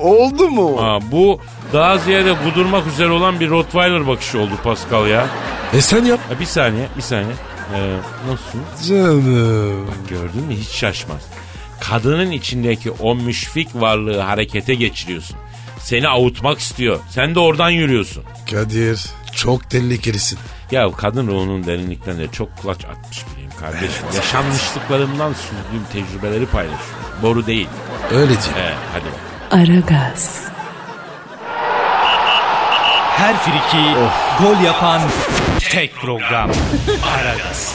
Oldu 0.00 0.50
mu? 0.50 0.76
Aa, 0.80 1.12
bu 1.12 1.40
daha 1.72 1.98
ziyade 1.98 2.34
kudurmak 2.44 2.86
üzere 2.86 3.10
olan 3.10 3.40
bir 3.40 3.50
Rottweiler 3.50 4.06
bakışı 4.06 4.38
oldu 4.38 4.52
Pascal 4.64 5.06
ya. 5.06 5.26
E 5.72 5.80
sen 5.80 6.04
yap. 6.04 6.20
Ha, 6.28 6.40
bir 6.40 6.44
saniye 6.44 6.88
bir 6.96 7.02
saniye. 7.02 7.34
Ee, 7.74 7.96
nasıl? 8.30 8.88
Canım. 8.88 9.86
Gördün 10.08 10.44
mü 10.48 10.54
hiç 10.54 10.68
şaşmaz. 10.68 11.22
Kadının 11.80 12.30
içindeki 12.30 12.90
o 12.90 13.14
müşfik 13.14 13.68
varlığı 13.74 14.20
harekete 14.20 14.74
geçiriyorsun. 14.74 15.36
Seni 15.78 16.08
avutmak 16.08 16.58
istiyor. 16.58 17.00
Sen 17.10 17.34
de 17.34 17.38
oradan 17.40 17.70
yürüyorsun. 17.70 18.24
Kadir 18.50 19.06
çok 19.36 19.70
tehlikelisin. 19.70 20.38
Ya 20.70 20.92
kadın 20.92 21.26
ruhunun 21.26 21.66
derinliklerinde 21.66 22.28
çok 22.28 22.56
kulaç 22.56 22.84
atmış 22.84 23.24
biriyim 23.32 23.50
kardeşim. 23.60 24.04
Yaşanmışlıklarımdan 24.16 25.32
sürdüğüm 25.32 25.84
tecrübeleri 25.92 26.46
paylaşıyorum. 26.46 27.01
Boru 27.22 27.46
değil. 27.46 27.68
Öyle 28.14 28.28
değil. 28.28 28.40
He, 28.56 28.74
hadi. 28.92 29.62
Aragaz, 29.62 30.40
Her 33.16 33.36
friki 33.36 33.94
gol 34.42 34.64
yapan 34.64 35.00
tek 35.70 35.94
program. 35.96 36.50
Aragaz. 37.16 37.74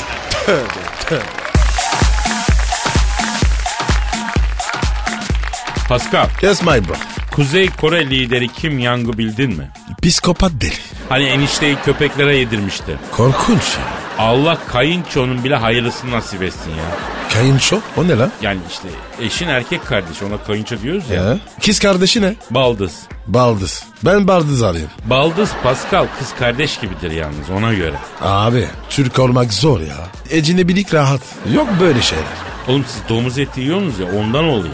Pascal, 5.90 6.28
Yes 6.42 6.62
my 6.62 6.80
bro. 6.88 6.96
Kuzey 7.32 7.70
Kore 7.70 8.10
lideri 8.10 8.48
Kim 8.48 8.82
Jong'u 8.82 9.18
bildin 9.18 9.58
mi? 9.58 9.70
Psikopat 10.02 10.52
deli. 10.62 10.74
Hani 11.10 11.24
enişteyi 11.26 11.78
köpeklere 11.86 12.36
yedirmişti. 12.38 12.98
Korkunç 13.12 13.78
ya. 13.78 13.97
Allah 14.20 14.58
kayınçonun 14.68 15.44
bile 15.44 15.56
hayırlısını 15.56 16.12
nasip 16.12 16.44
etsin 16.44 16.70
ya. 16.72 16.98
Kayınço 17.34 17.80
o 17.98 18.08
ne 18.08 18.18
lan? 18.18 18.32
Yani 18.42 18.60
işte 18.70 18.88
eşin 19.26 19.48
erkek 19.48 19.86
kardeşi 19.86 20.26
ona 20.26 20.38
kayınço 20.44 20.82
diyoruz 20.82 21.10
ya. 21.10 21.24
Ya. 21.24 21.38
Kız 21.66 21.80
kardeşi 21.80 22.22
ne? 22.22 22.36
Baldız. 22.52 22.94
Baldız. 23.28 23.84
Ben 24.06 24.28
baldız 24.28 24.64
arıyorum. 24.64 24.92
Baldız 25.06 25.52
Pascal 25.64 26.08
kız 26.20 26.34
kardeş 26.40 26.80
gibidir 26.80 27.12
yalnız 27.12 27.50
ona 27.58 27.74
göre. 27.74 27.96
Abi 28.22 28.68
Türk 28.90 29.20
olmak 29.20 29.54
zor 29.54 29.80
ya. 29.80 29.98
Ecinebilik 30.30 30.94
rahat. 30.94 31.22
Yok 31.54 31.68
böyle 31.80 32.02
şeyler. 32.02 32.26
Oğlum 32.68 32.86
siz 32.88 33.02
domuz 33.10 33.40
eti 33.40 33.62
yiyorsunuz 33.62 34.00
ya 34.00 34.06
ondan 34.20 34.44
oluyor. 34.46 34.74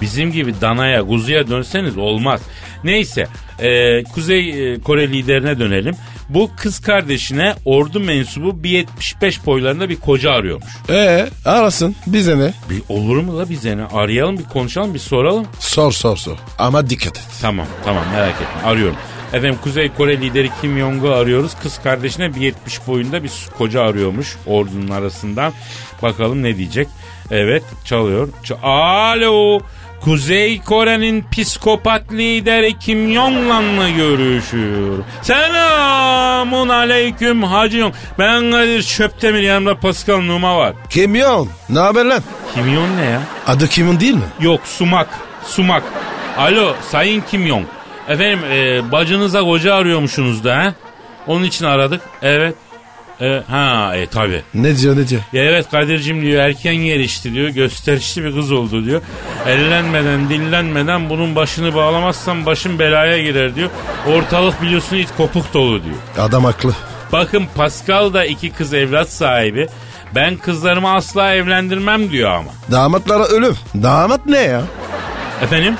Bizim 0.00 0.32
gibi 0.32 0.60
danaya, 0.60 1.06
kuzuya 1.06 1.48
dönseniz 1.48 1.96
olmaz. 1.96 2.40
Neyse, 2.84 3.26
e, 3.58 4.02
Kuzey 4.04 4.72
e, 4.74 4.80
Kore 4.80 5.08
liderine 5.08 5.58
dönelim. 5.58 5.94
Bu 6.28 6.50
kız 6.56 6.80
kardeşine 6.80 7.54
ordu 7.64 8.00
mensubu 8.00 8.62
bir 8.62 8.70
75 8.70 9.46
boylarında 9.46 9.88
bir 9.88 9.96
koca 9.96 10.32
arıyormuş. 10.32 10.72
Ee 10.90 11.26
arasın 11.44 11.96
bize 12.06 12.38
ne? 12.38 12.52
Bir 12.70 12.82
olur 12.88 13.16
mu 13.16 13.38
la 13.38 13.50
bize 13.50 13.76
ne? 13.76 13.84
Arayalım 13.84 14.38
bir 14.38 14.44
konuşalım 14.44 14.94
bir 14.94 14.98
soralım. 14.98 15.46
Sor 15.60 15.92
sor 15.92 16.16
sor. 16.16 16.36
Ama 16.58 16.90
dikkat 16.90 17.16
et. 17.18 17.24
Tamam 17.42 17.66
tamam 17.84 18.04
merak 18.12 18.34
etme 18.34 18.70
arıyorum. 18.70 18.96
Efendim 19.32 19.58
Kuzey 19.62 19.88
Kore 19.92 20.20
lideri 20.20 20.50
Kim 20.60 20.78
Jong'u 20.78 21.08
arıyoruz. 21.10 21.52
Kız 21.62 21.78
kardeşine 21.82 22.24
1.70 22.24 22.52
boyunda 22.86 23.22
bir 23.24 23.30
koca 23.58 23.82
arıyormuş 23.82 24.36
ordunun 24.46 24.88
arasından. 24.88 25.52
Bakalım 26.02 26.42
ne 26.42 26.56
diyecek. 26.56 26.88
Evet 27.30 27.62
çalıyor. 27.84 28.28
Ç- 28.44 28.60
Alo. 28.62 29.60
Kuzey 30.04 30.60
Kore'nin 30.60 31.24
psikopat 31.32 32.12
lideri 32.12 32.78
Kim 32.78 33.14
Jong'la 33.14 33.90
görüşüyor. 33.90 34.98
Selamun 35.22 36.68
aleyküm 36.68 37.42
Hacı 37.42 37.78
Jong. 37.78 37.94
Ben 38.18 38.50
Kadir 38.50 38.82
Çöptemir 38.82 39.42
yanımda 39.42 39.80
Pascal 39.80 40.20
Numa 40.20 40.58
var. 40.58 40.72
Kimyon. 40.90 41.48
Ne 41.68 41.78
haber 41.78 42.04
lan? 42.04 42.22
Kim 42.54 42.64
Jong 42.64 42.98
ne 43.00 43.04
ya? 43.04 43.20
Adı 43.46 43.68
Kimyon 43.68 44.00
değil 44.00 44.14
mi? 44.14 44.20
Yok 44.40 44.60
sumak. 44.64 45.08
Sumak. 45.46 45.82
Alo 46.38 46.74
Sayın 46.90 47.22
Kim 47.30 47.46
Jong. 47.46 47.64
Efendim 48.08 48.40
e, 48.50 48.92
bacınıza 48.92 49.40
koca 49.40 49.74
arıyormuşsunuz 49.74 50.44
da 50.44 50.56
ha? 50.56 50.74
Onun 51.26 51.44
için 51.44 51.64
aradık. 51.64 52.00
Evet. 52.22 52.54
E, 53.20 53.42
ha 53.48 53.92
e 53.96 54.06
tabi. 54.06 54.42
Ne 54.54 54.76
diyor 54.76 54.96
ne 54.96 55.08
diyor? 55.08 55.22
Ya 55.32 55.44
evet 55.44 55.70
Kadir'cim 55.70 56.22
diyor 56.22 56.42
erken 56.42 56.74
gelişti 56.76 57.32
diyor. 57.32 57.48
Gösterişli 57.48 58.24
bir 58.24 58.32
kız 58.32 58.52
oldu 58.52 58.84
diyor. 58.84 59.02
Ellenmeden 59.46 60.28
dillenmeden 60.28 61.10
bunun 61.10 61.36
başını 61.36 61.74
bağlamazsam 61.74 62.46
başım 62.46 62.78
belaya 62.78 63.22
girer 63.22 63.54
diyor. 63.54 63.70
Ortalık 64.08 64.62
biliyorsun 64.62 64.96
it 64.96 65.08
kopuk 65.16 65.54
dolu 65.54 65.84
diyor. 65.84 65.96
Adam 66.18 66.44
haklı. 66.44 66.72
Bakın 67.12 67.46
Pascal 67.54 68.14
da 68.14 68.24
iki 68.24 68.50
kız 68.52 68.74
evlat 68.74 69.10
sahibi. 69.10 69.68
Ben 70.14 70.36
kızlarımı 70.36 70.94
asla 70.94 71.34
evlendirmem 71.34 72.10
diyor 72.10 72.30
ama. 72.30 72.50
Damatlara 72.70 73.24
ölüm. 73.24 73.56
Damat 73.82 74.26
ne 74.26 74.38
ya? 74.38 74.62
Efendim? 75.42 75.74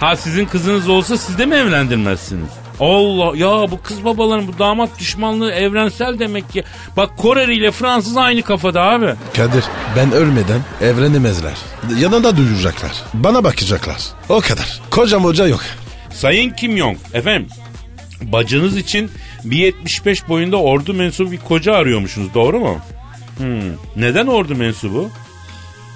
Ha 0.00 0.16
sizin 0.16 0.46
kızınız 0.46 0.88
olsa 0.88 1.16
siz 1.16 1.38
de 1.38 1.46
mi 1.46 1.54
evlendirmezsiniz? 1.54 2.59
Allah 2.80 3.36
ya 3.36 3.70
bu 3.70 3.82
kız 3.82 4.04
babaların 4.04 4.48
bu 4.48 4.58
damat 4.58 4.98
düşmanlığı 4.98 5.52
evrensel 5.52 6.18
demek 6.18 6.50
ki. 6.50 6.64
Bak 6.96 7.18
Koreli 7.18 7.54
ile 7.54 7.70
Fransız 7.70 8.16
aynı 8.16 8.42
kafada 8.42 8.82
abi. 8.82 9.14
Kadir 9.36 9.64
ben 9.96 10.12
ölmeden 10.12 10.60
evlenemezler. 10.82 11.54
Yanında 11.98 12.36
duyacaklar. 12.36 12.92
Bana 13.14 13.44
bakacaklar. 13.44 14.00
O 14.28 14.40
kadar. 14.40 14.80
Kocam 14.90 15.24
hoca 15.24 15.46
yok. 15.46 15.60
Sayın 16.10 16.50
Kim 16.50 16.78
Jong 16.78 16.96
efendim 17.14 17.48
bacınız 18.22 18.76
için 18.76 19.10
1.75 19.44 20.28
boyunda 20.28 20.56
ordu 20.56 20.94
mensubu 20.94 21.32
bir 21.32 21.38
koca 21.38 21.74
arıyormuşsunuz 21.74 22.34
doğru 22.34 22.60
mu? 22.60 22.78
Hmm. 23.36 23.72
Neden 23.96 24.26
ordu 24.26 24.54
mensubu? 24.54 25.10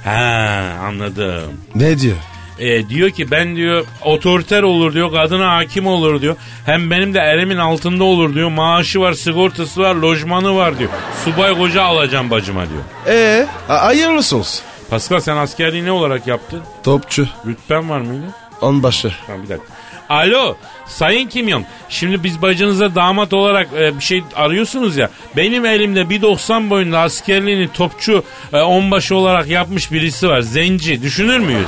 Ha 0.04 0.62
anladım. 0.82 1.52
Ne 1.74 1.98
diyor? 1.98 2.16
E, 2.58 2.88
diyor 2.88 3.10
ki 3.10 3.30
ben 3.30 3.56
diyor 3.56 3.84
otoriter 4.04 4.62
olur 4.62 4.94
diyor 4.94 5.12
kadına 5.12 5.56
hakim 5.56 5.86
olur 5.86 6.20
diyor. 6.22 6.36
Hem 6.66 6.90
benim 6.90 7.14
de 7.14 7.20
elimin 7.20 7.56
altında 7.56 8.04
olur 8.04 8.34
diyor. 8.34 8.50
Maaşı 8.50 9.00
var 9.00 9.12
sigortası 9.12 9.80
var 9.80 9.94
lojmanı 9.94 10.56
var 10.56 10.78
diyor. 10.78 10.90
Subay 11.24 11.58
koca 11.58 11.82
alacağım 11.82 12.30
bacıma 12.30 12.62
diyor. 12.68 12.82
Ee, 13.08 13.46
a- 13.68 13.84
hayırlısı 13.86 14.36
olsun. 14.36 14.64
Pascal 14.90 15.20
sen 15.20 15.36
askerliği 15.36 15.84
ne 15.84 15.92
olarak 15.92 16.26
yaptın? 16.26 16.60
Topçu. 16.84 17.28
Rütben 17.46 17.90
var 17.90 18.00
mıydı? 18.00 18.24
Onbaşı. 18.60 19.12
Tamam 19.26 19.42
bir 19.42 19.48
dakika. 19.48 19.66
Alo 20.08 20.56
Sayın 20.86 21.28
Kim 21.28 21.50
Jong. 21.50 21.64
Şimdi 21.88 22.24
biz 22.24 22.42
bacınıza 22.42 22.94
damat 22.94 23.32
olarak 23.32 23.68
e, 23.78 23.96
bir 23.98 24.04
şey 24.04 24.22
arıyorsunuz 24.36 24.96
ya. 24.96 25.10
Benim 25.36 25.64
elimde 25.66 26.00
1.90 26.00 26.70
boyunda 26.70 26.98
askerliğini 27.00 27.68
topçu 27.72 28.24
e, 28.52 28.60
onbaşı 28.60 29.16
olarak 29.16 29.48
yapmış 29.48 29.92
birisi 29.92 30.28
var. 30.28 30.40
Zenci. 30.40 31.02
Düşünür 31.02 31.38
müyüz? 31.38 31.66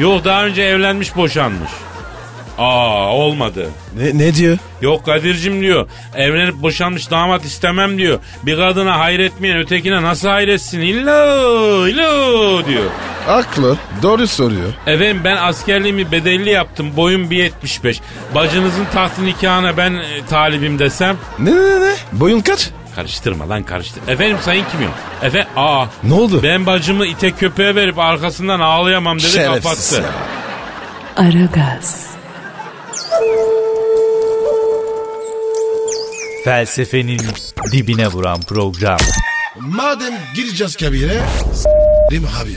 Yok 0.00 0.24
daha 0.24 0.44
önce 0.44 0.62
evlenmiş 0.62 1.16
boşanmış. 1.16 1.70
Aa 2.58 3.14
olmadı. 3.14 3.68
Ne, 3.96 4.18
ne 4.18 4.34
diyor? 4.34 4.58
Yok 4.82 5.06
Kadir'cim 5.06 5.60
diyor. 5.60 5.88
Evlenip 6.16 6.54
boşanmış 6.54 7.10
damat 7.10 7.44
istemem 7.44 7.98
diyor. 7.98 8.18
Bir 8.42 8.56
kadına 8.56 8.98
hayretmeyen 8.98 9.58
ötekine 9.58 10.02
nasıl 10.02 10.28
hayretsin? 10.28 10.80
İllo 10.80 11.86
illo 11.88 12.66
diyor. 12.66 12.84
Haklı. 13.26 13.76
Doğru 14.02 14.26
soruyor. 14.26 14.72
Efendim 14.86 15.20
ben 15.24 15.36
askerliğimi 15.36 16.12
bedelli 16.12 16.50
yaptım. 16.50 16.96
Boyum 16.96 17.30
1.75. 17.30 18.00
Bacınızın 18.34 18.84
tahtı 18.92 19.24
nikahına 19.24 19.76
ben 19.76 19.92
e, 19.94 20.26
talibim 20.30 20.78
desem. 20.78 21.16
Ne 21.38 21.50
ne 21.50 21.80
ne? 21.80 21.92
Boyun 22.12 22.40
kaç? 22.40 22.70
Karıştırma 22.96 23.48
lan 23.48 23.62
karıştır. 23.62 24.08
Efendim 24.08 24.38
sayın 24.44 24.64
kimim? 24.72 24.90
Efendim 25.22 25.48
aa. 25.56 25.84
Ne 26.02 26.14
oldu? 26.14 26.40
Ben 26.42 26.66
bacımı 26.66 27.06
ite 27.06 27.30
köpeğe 27.30 27.74
verip 27.74 27.98
arkasından 27.98 28.60
ağlayamam 28.60 29.18
dedi 29.18 29.26
Şerefsiz 29.28 29.62
kapattı. 29.62 29.94
ya. 31.16 31.24
Aragaz, 31.24 32.06
Felsefenin 36.44 37.20
dibine 37.72 38.08
vuran 38.08 38.40
program. 38.40 38.98
Madem 39.58 40.14
gireceğiz 40.34 40.76
kabire, 40.76 41.20
s**rim 41.54 42.24
abi. 42.42 42.56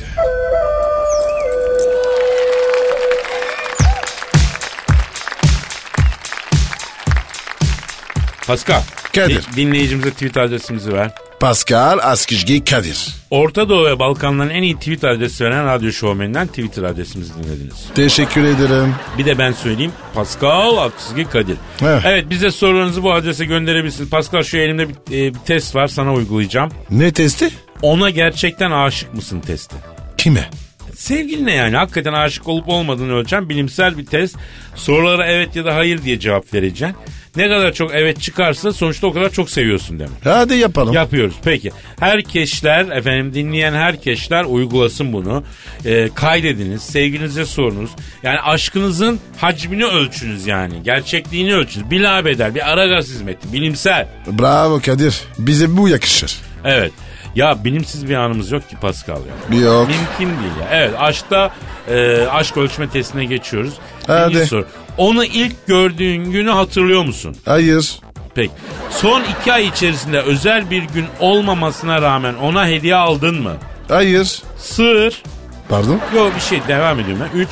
Pascal. 8.48 8.84
Kadir. 9.16 9.36
di- 9.36 9.56
dinleyicimize 9.56 10.12
tweet 10.12 10.38
adresimizi 10.38 10.94
ver. 10.94 11.12
Pascal 11.40 12.00
Askizgi 12.02 12.66
Kadir. 12.66 13.08
Orta 13.32 13.70
Doğu 13.70 13.86
ve 13.86 14.00
Balkanların 14.00 14.50
en 14.50 14.64
iyi 14.64 14.76
tweet 14.76 15.04
adresi 15.04 15.44
veren 15.46 15.66
radyo 15.66 15.92
şovmeninden 15.92 16.48
Twitter 16.48 16.84
adresimizi 16.84 17.34
dinlediniz. 17.44 17.86
Teşekkür 17.96 18.44
ederim. 18.44 18.96
Bir 19.18 19.26
de 19.26 19.38
ben 19.38 19.52
söyleyeyim. 19.52 19.92
Pascal 20.14 20.78
Askizgi 20.78 21.24
Kadir. 21.30 21.58
Evet. 21.82 22.02
Evet 22.06 22.30
bize 22.30 22.52
sorularınızı 22.52 23.04
bu 23.04 23.14
adrese 23.14 23.46
gönderebilirsiniz. 23.46 24.10
Pascal 24.10 24.44
şu 24.44 24.58
elimde 24.58 24.90
bir, 24.90 24.96
e, 25.28 25.34
bir 25.34 25.40
test 25.40 25.76
var 25.76 25.88
sana 25.88 26.14
uygulayacağım. 26.14 26.72
Ne 26.90 27.12
testi? 27.14 27.50
Ona 27.82 28.10
gerçekten 28.10 28.72
aşık 28.72 29.14
mısın 29.14 29.40
testi. 29.40 29.76
Kime? 30.18 30.50
Sevgiline 30.96 31.54
yani 31.54 31.76
hakikaten 31.76 32.14
aşık 32.14 32.48
olup 32.48 32.70
olmadığını 32.70 33.14
ölçen 33.14 33.50
bilimsel 33.50 33.98
bir 33.98 34.06
test. 34.06 34.36
Sorulara 34.76 35.28
evet 35.28 35.56
ya 35.56 35.66
da 35.66 35.76
hayır 35.76 36.04
diye 36.04 36.20
cevap 36.20 36.54
vereceksin. 36.54 36.96
Ne 37.36 37.50
kadar 37.50 37.74
çok 37.74 37.92
evet 37.96 38.22
çıkarsa 38.22 38.74
sonuçta 38.74 39.08
o 39.08 39.14
kadar 39.14 39.30
çok 39.30 39.50
seviyorsun 39.50 40.00
demek. 40.00 40.14
Hadi 40.24 40.54
yapalım. 40.56 40.94
Yapıyoruz 40.94 41.36
peki. 41.44 41.72
Herkeşler 42.00 42.98
efendim 42.98 43.34
dinleyen 43.34 43.74
herkeşler 43.74 44.44
uygulasın 44.44 45.14
bunu. 45.14 45.44
Ee, 45.86 46.10
kaydediniz 46.16 46.82
sevgilinize 46.82 47.46
sorunuz. 47.46 47.92
Yani 48.24 48.40
aşkınızın 48.40 49.20
hacmini 49.38 49.86
ölçünüz 49.86 50.48
yani. 50.48 50.84
Gerçekliğini 50.84 51.56
ölçünüz. 51.56 51.92
Bilabeder 51.92 52.56
bir 52.56 52.72
ara 52.72 52.88
gaz 52.88 53.08
hizmeti 53.08 53.54
bilimsel. 53.54 54.08
Bravo 54.28 54.80
Kadir. 54.86 55.22
Bize 55.40 55.78
bu 55.78 55.90
yakışır. 55.90 56.36
Evet. 56.66 56.92
Ya 57.36 57.64
bilimsiz 57.64 58.10
bir 58.10 58.16
anımız 58.16 58.52
yok 58.52 58.70
ki 58.70 58.76
Pascal 58.82 59.18
ya. 59.52 59.60
Yok. 59.60 59.88
Mümkün 59.88 60.38
değil 60.44 60.54
ya. 60.62 60.68
Evet 60.72 60.94
aşkta 61.00 61.52
e, 61.90 62.22
aşk 62.32 62.58
ölçme 62.58 62.90
testine 62.90 63.26
geçiyoruz. 63.26 63.74
Hadi. 64.08 64.34
Birinci 64.34 64.48
soru. 64.50 64.66
Onu 64.98 65.26
ilk 65.26 65.68
gördüğün 65.68 66.32
günü 66.32 66.50
hatırlıyor 66.52 67.04
musun? 67.06 67.36
Hayır. 67.46 68.00
Peki. 68.36 68.52
Son 68.92 69.22
iki 69.24 69.54
ay 69.54 69.68
içerisinde 69.68 70.22
özel 70.22 70.70
bir 70.70 70.84
gün 70.84 71.06
olmamasına 71.20 72.02
rağmen 72.02 72.34
ona 72.34 72.68
hediye 72.68 72.96
aldın 72.96 73.42
mı? 73.42 73.54
Hayır. 73.88 74.42
Sır. 74.58 75.22
Pardon? 75.70 76.00
Yok 76.16 76.32
bir 76.36 76.42
şey 76.42 76.60
devam 76.68 77.00
ediyorum 77.00 77.24
ben. 77.34 77.40
Üç. 77.40 77.50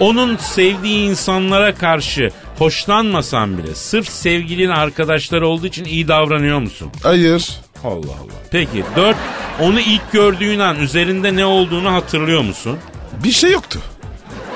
Onun 0.00 0.36
sevdiği 0.36 1.10
insanlara 1.10 1.74
karşı 1.74 2.30
hoşlanmasan 2.58 3.58
bile 3.58 3.74
sırf 3.74 4.08
sevgilin 4.08 4.68
arkadaşları 4.70 5.48
olduğu 5.48 5.66
için 5.66 5.84
iyi 5.84 6.08
davranıyor 6.08 6.58
musun? 6.58 6.90
Hayır. 7.02 7.50
Allah 7.84 8.12
Allah. 8.20 8.32
Peki 8.50 8.84
dört. 8.96 9.16
Onu 9.60 9.80
ilk 9.80 10.12
gördüğün 10.12 10.58
an 10.58 10.76
üzerinde 10.80 11.36
ne 11.36 11.44
olduğunu 11.44 11.92
hatırlıyor 11.92 12.42
musun? 12.42 12.78
Bir 13.24 13.32
şey 13.32 13.50
yoktu. 13.50 13.78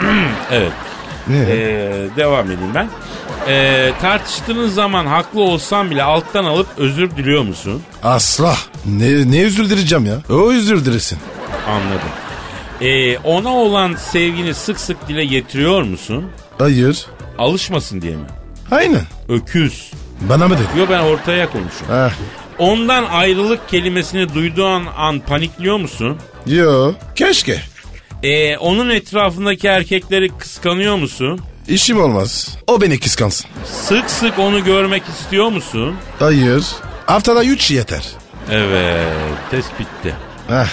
Evet. 0.50 0.72
Ne? 1.28 1.36
Ee, 1.38 2.06
devam 2.16 2.46
edeyim 2.46 2.74
ben. 2.74 2.88
Ee, 3.48 3.92
tartıştığınız 4.00 4.74
zaman 4.74 5.06
haklı 5.06 5.40
olsan 5.40 5.90
bile 5.90 6.02
alttan 6.02 6.44
alıp 6.44 6.66
özür 6.76 7.10
diliyor 7.10 7.42
musun? 7.42 7.82
Asla. 8.02 8.56
Ne, 8.86 9.30
ne 9.32 9.44
özür 9.44 9.70
dileyeceğim 9.70 10.06
ya? 10.06 10.16
O 10.30 10.50
özür 10.52 10.84
dilesin. 10.84 11.18
Anladım. 11.68 12.08
Ee, 12.80 13.18
ona 13.18 13.48
olan 13.48 13.94
sevgini 13.94 14.54
sık 14.54 14.80
sık 14.80 15.08
dile 15.08 15.24
getiriyor 15.24 15.82
musun? 15.82 16.24
Hayır. 16.58 17.06
Alışmasın 17.38 18.00
diye 18.02 18.16
mi? 18.16 18.24
Aynen. 18.70 19.02
Öküz. 19.28 19.90
Bana 20.20 20.48
mı 20.48 20.54
dedi? 20.54 20.78
Yo 20.80 20.86
ben 20.90 21.00
ortaya 21.00 21.50
konuşuyorum. 21.52 21.96
Heh. 22.10 22.12
Ondan 22.58 23.04
ayrılık 23.04 23.68
kelimesini 23.68 24.34
duyduğun 24.34 24.86
an 24.96 25.20
panikliyor 25.20 25.76
musun? 25.76 26.18
Yo. 26.46 26.92
Keşke. 27.14 27.60
Ee, 28.22 28.56
onun 28.56 28.90
etrafındaki 28.90 29.66
erkekleri 29.68 30.28
kıskanıyor 30.38 30.96
musun? 30.96 31.40
İşim 31.68 32.00
olmaz. 32.00 32.58
O 32.66 32.80
beni 32.80 33.00
kıskansın. 33.00 33.50
Sık 33.64 34.10
sık 34.10 34.38
onu 34.38 34.64
görmek 34.64 35.02
istiyor 35.08 35.48
musun? 35.48 35.94
Hayır. 36.18 36.64
Haftada 37.06 37.44
üç 37.44 37.70
yeter. 37.70 38.04
Evet, 38.50 39.08
test 39.50 39.70
bitti. 39.80 40.14
Heh. 40.48 40.66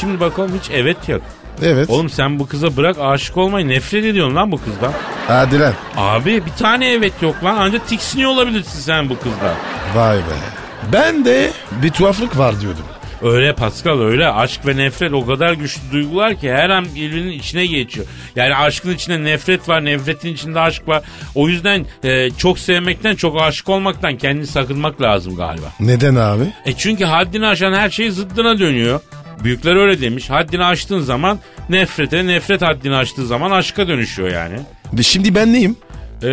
Şimdi 0.00 0.20
bakalım 0.20 0.60
hiç 0.62 0.70
evet 0.74 1.08
yok. 1.08 1.22
Evet. 1.62 1.90
Oğlum 1.90 2.10
sen 2.10 2.38
bu 2.38 2.46
kıza 2.46 2.76
bırak 2.76 2.96
aşık 3.00 3.36
olmayı 3.36 3.68
nefret 3.68 4.04
ediyorsun 4.04 4.36
lan 4.36 4.52
bu 4.52 4.64
kızdan. 4.64 4.92
Hadi 5.26 5.60
lan. 5.60 5.72
Abi 5.96 6.46
bir 6.46 6.52
tane 6.52 6.92
evet 6.92 7.12
yok 7.22 7.44
lan 7.44 7.56
ancak 7.58 7.88
tiksiniyor 7.88 8.30
olabilirsin 8.30 8.80
sen 8.80 9.08
bu 9.08 9.14
kızdan. 9.18 9.54
Vay 9.94 10.16
be. 10.16 10.57
Ben 10.92 11.24
de 11.24 11.50
bir 11.82 11.90
tuhaflık 11.90 12.38
var 12.38 12.60
diyordum. 12.60 12.84
Öyle 13.22 13.54
Pascal 13.54 14.00
öyle 14.00 14.28
aşk 14.28 14.66
ve 14.66 14.76
nefret 14.76 15.12
o 15.12 15.26
kadar 15.26 15.52
güçlü 15.52 15.92
duygular 15.92 16.34
ki 16.34 16.52
her 16.52 16.70
an 16.70 16.84
birbirinin 16.94 17.32
içine 17.32 17.66
geçiyor. 17.66 18.06
Yani 18.36 18.56
aşkın 18.56 18.94
içinde 18.94 19.24
nefret 19.24 19.68
var 19.68 19.84
nefretin 19.84 20.34
içinde 20.34 20.60
aşk 20.60 20.88
var. 20.88 21.02
O 21.34 21.48
yüzden 21.48 21.86
e, 22.04 22.30
çok 22.30 22.58
sevmekten 22.58 23.14
çok 23.14 23.40
aşık 23.42 23.68
olmaktan 23.68 24.18
kendini 24.18 24.46
sakınmak 24.46 25.02
lazım 25.02 25.36
galiba. 25.36 25.66
Neden 25.80 26.14
abi? 26.14 26.42
E 26.66 26.72
çünkü 26.72 27.04
haddini 27.04 27.46
aşan 27.46 27.72
her 27.72 27.90
şey 27.90 28.10
zıddına 28.10 28.58
dönüyor. 28.58 29.00
Büyükler 29.44 29.76
öyle 29.76 30.00
demiş. 30.00 30.30
Haddini 30.30 30.64
aştığın 30.64 31.00
zaman 31.00 31.38
nefrete, 31.68 32.26
nefret 32.26 32.62
haddini 32.62 32.96
aştığı 32.96 33.26
zaman 33.26 33.50
aşka 33.50 33.88
dönüşüyor 33.88 34.30
yani. 34.30 34.58
Şimdi 35.02 35.34
ben 35.34 35.52
neyim? 35.52 35.76
Ee, 36.22 36.28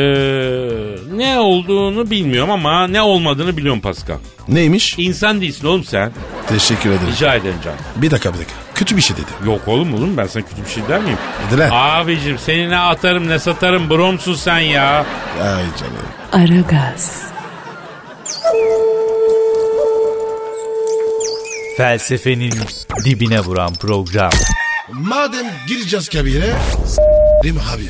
ne 1.15 1.39
olduğunu 1.39 2.09
bilmiyorum 2.09 2.51
ama 2.51 2.87
ne 2.87 3.01
olmadığını 3.01 3.57
biliyorum 3.57 3.81
Pascal. 3.81 4.17
Neymiş? 4.47 4.95
İnsan 4.99 5.41
değilsin 5.41 5.67
oğlum 5.67 5.83
sen. 5.83 6.11
Teşekkür 6.47 6.89
ederim. 6.89 7.07
Rica 7.11 7.35
ederim 7.35 7.55
canım. 7.63 7.77
Bir 7.95 8.11
dakika 8.11 8.33
bir 8.33 8.37
dakika. 8.37 8.55
Kötü 8.75 8.97
bir 8.97 9.01
şey 9.01 9.17
dedi. 9.17 9.49
Yok 9.49 9.61
oğlum 9.67 9.93
oğlum 9.93 10.17
ben 10.17 10.27
sana 10.27 10.43
kötü 10.43 10.65
bir 10.65 10.69
şey 10.69 10.83
der 10.89 11.01
miyim? 11.01 11.17
Dedi 11.51 11.59
lan. 11.59 11.69
Abicim 11.73 12.37
seni 12.37 12.69
ne 12.69 12.77
atarım 12.79 13.29
ne 13.29 13.39
satarım 13.39 13.89
bromsun 13.89 14.33
sen 14.33 14.59
ya. 14.59 15.05
Ay 15.43 15.63
canım. 15.79 16.05
Aragaz, 16.31 17.21
Felsefenin 21.77 22.53
dibine 23.05 23.39
vuran 23.39 23.73
program. 23.73 24.31
Madem 24.91 25.45
gireceğiz 25.67 26.09
kabire 26.09 26.53
s**rim 26.85 27.57
abi. 27.75 27.83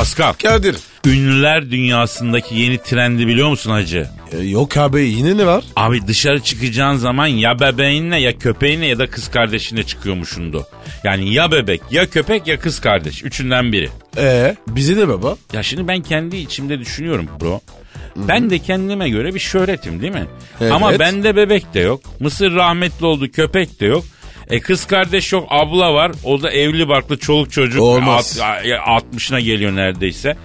Pascal 0.00 0.32
Kadir. 0.32 0.76
ünlüler 1.06 1.70
dünyasındaki 1.70 2.54
yeni 2.54 2.78
trendi 2.78 3.26
biliyor 3.26 3.48
musun 3.48 3.70
hacı? 3.70 4.08
E, 4.32 4.38
yok 4.38 4.76
abi 4.76 5.02
yine 5.02 5.36
ne 5.36 5.46
var? 5.46 5.64
Abi 5.76 6.06
dışarı 6.06 6.40
çıkacağın 6.40 6.96
zaman 6.96 7.26
ya 7.26 7.60
bebeğinle 7.60 8.16
ya 8.16 8.38
köpeğinle 8.38 8.86
ya 8.86 8.98
da 8.98 9.10
kız 9.10 9.28
kardeşinle 9.30 9.82
çıkıyormuşundu. 9.82 10.66
Yani 11.04 11.34
ya 11.34 11.52
bebek 11.52 11.80
ya 11.90 12.10
köpek 12.10 12.46
ya 12.46 12.58
kız 12.60 12.80
kardeş. 12.80 13.24
Üçünden 13.24 13.72
biri. 13.72 13.88
Ee, 14.16 14.56
bize 14.68 14.96
de 14.96 15.08
baba. 15.08 15.36
Ya 15.52 15.62
şimdi 15.62 15.88
ben 15.88 16.00
kendi 16.02 16.36
içimde 16.36 16.78
düşünüyorum 16.78 17.28
bro. 17.40 17.60
Ben 18.16 18.50
de 18.50 18.58
kendime 18.58 19.08
göre 19.08 19.34
bir 19.34 19.40
şöhretim 19.40 20.02
değil 20.02 20.12
mi? 20.12 20.26
Evet. 20.60 20.72
Ama 20.72 20.98
bende 20.98 21.36
bebek 21.36 21.74
de 21.74 21.80
yok. 21.80 22.00
Mısır 22.20 22.54
rahmetli 22.54 23.06
oldu 23.06 23.30
köpek 23.32 23.80
de 23.80 23.86
yok. 23.86 24.04
E 24.50 24.60
kız 24.60 24.84
kardeş 24.86 25.32
yok 25.32 25.46
abla 25.50 25.94
var. 25.94 26.12
O 26.24 26.42
da 26.42 26.50
evli 26.50 26.88
barklı 26.88 27.18
çoluk 27.18 27.52
çocuk. 27.52 27.82
Olmaz. 27.82 28.38
Alt- 28.42 28.64
ya 28.66 28.78
60'ına 28.78 29.40
geliyor 29.40 29.76
neredeyse. 29.76 30.36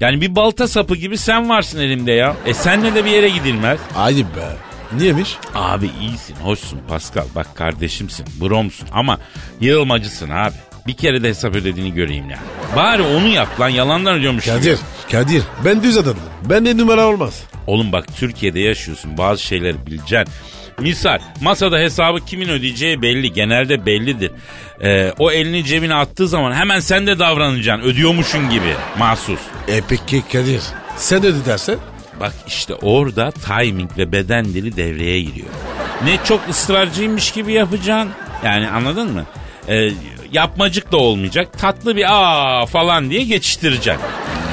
Yani 0.00 0.20
bir 0.20 0.36
balta 0.36 0.68
sapı 0.68 0.96
gibi 0.96 1.18
sen 1.18 1.48
varsın 1.48 1.80
elimde 1.80 2.12
ya. 2.12 2.36
E 2.46 2.54
senle 2.54 2.94
de 2.94 3.04
bir 3.04 3.10
yere 3.10 3.28
gidilmez. 3.28 3.78
Ayıp 3.96 4.36
be. 4.36 4.48
Niyemiş? 4.98 5.36
Abi 5.54 5.90
iyisin, 6.00 6.36
hoşsun 6.36 6.80
Pascal. 6.88 7.24
Bak 7.34 7.56
kardeşimsin, 7.56 8.26
bromsun 8.40 8.88
ama 8.92 9.18
yığılmacısın 9.60 10.30
abi. 10.30 10.54
Bir 10.86 10.92
kere 10.94 11.22
de 11.22 11.28
hesap 11.28 11.54
ödediğini 11.54 11.94
göreyim 11.94 12.30
ya. 12.30 12.38
Bari 12.76 13.02
onu 13.02 13.28
yap 13.28 13.60
lan 13.60 13.68
yalandan 13.68 14.14
ödüyormuş. 14.14 14.44
gibi. 14.44 14.54
Kadir. 14.56 14.78
Kadir. 15.12 15.42
Ben 15.64 15.82
düz 15.82 15.96
adamım. 15.98 16.22
Ben 16.44 16.66
de 16.66 16.76
numara 16.76 17.06
olmaz. 17.06 17.42
Oğlum 17.66 17.92
bak 17.92 18.06
Türkiye'de 18.16 18.60
yaşıyorsun 18.60 19.18
bazı 19.18 19.42
şeyleri 19.42 19.86
bileceksin. 19.86 20.34
Misal 20.80 21.18
masada 21.40 21.78
hesabı 21.78 22.24
kimin 22.24 22.48
ödeyeceği 22.48 23.02
belli. 23.02 23.32
Genelde 23.32 23.86
bellidir. 23.86 24.30
Ee, 24.82 25.12
o 25.18 25.30
elini 25.30 25.64
cebine 25.64 25.94
attığı 25.94 26.28
zaman 26.28 26.52
hemen 26.52 26.80
sen 26.80 27.06
de 27.06 27.18
davranacaksın. 27.18 27.88
Ödüyormuşun 27.88 28.50
gibi 28.50 28.74
mahsus. 28.98 29.40
E 29.68 29.80
peki 29.88 30.22
Kadir 30.32 30.60
sen 30.96 31.24
öde 31.24 31.44
dersen? 31.46 31.78
Bak 32.20 32.32
işte 32.46 32.74
orada 32.74 33.30
timing 33.30 33.90
ve 33.98 34.12
beden 34.12 34.44
dili 34.44 34.76
devreye 34.76 35.20
giriyor. 35.20 35.48
Ne 36.04 36.18
çok 36.24 36.40
ısrarcıymış 36.50 37.30
gibi 37.32 37.52
yapacaksın. 37.52 38.10
Yani 38.44 38.68
anladın 38.68 39.12
mı? 39.12 39.24
Ee, 39.68 39.90
yapmacık 40.32 40.92
da 40.92 40.96
olmayacak. 40.96 41.58
Tatlı 41.58 41.96
bir 41.96 42.04
aa 42.08 42.66
falan 42.66 43.10
diye 43.10 43.24
geçiştireceksin. 43.24 44.02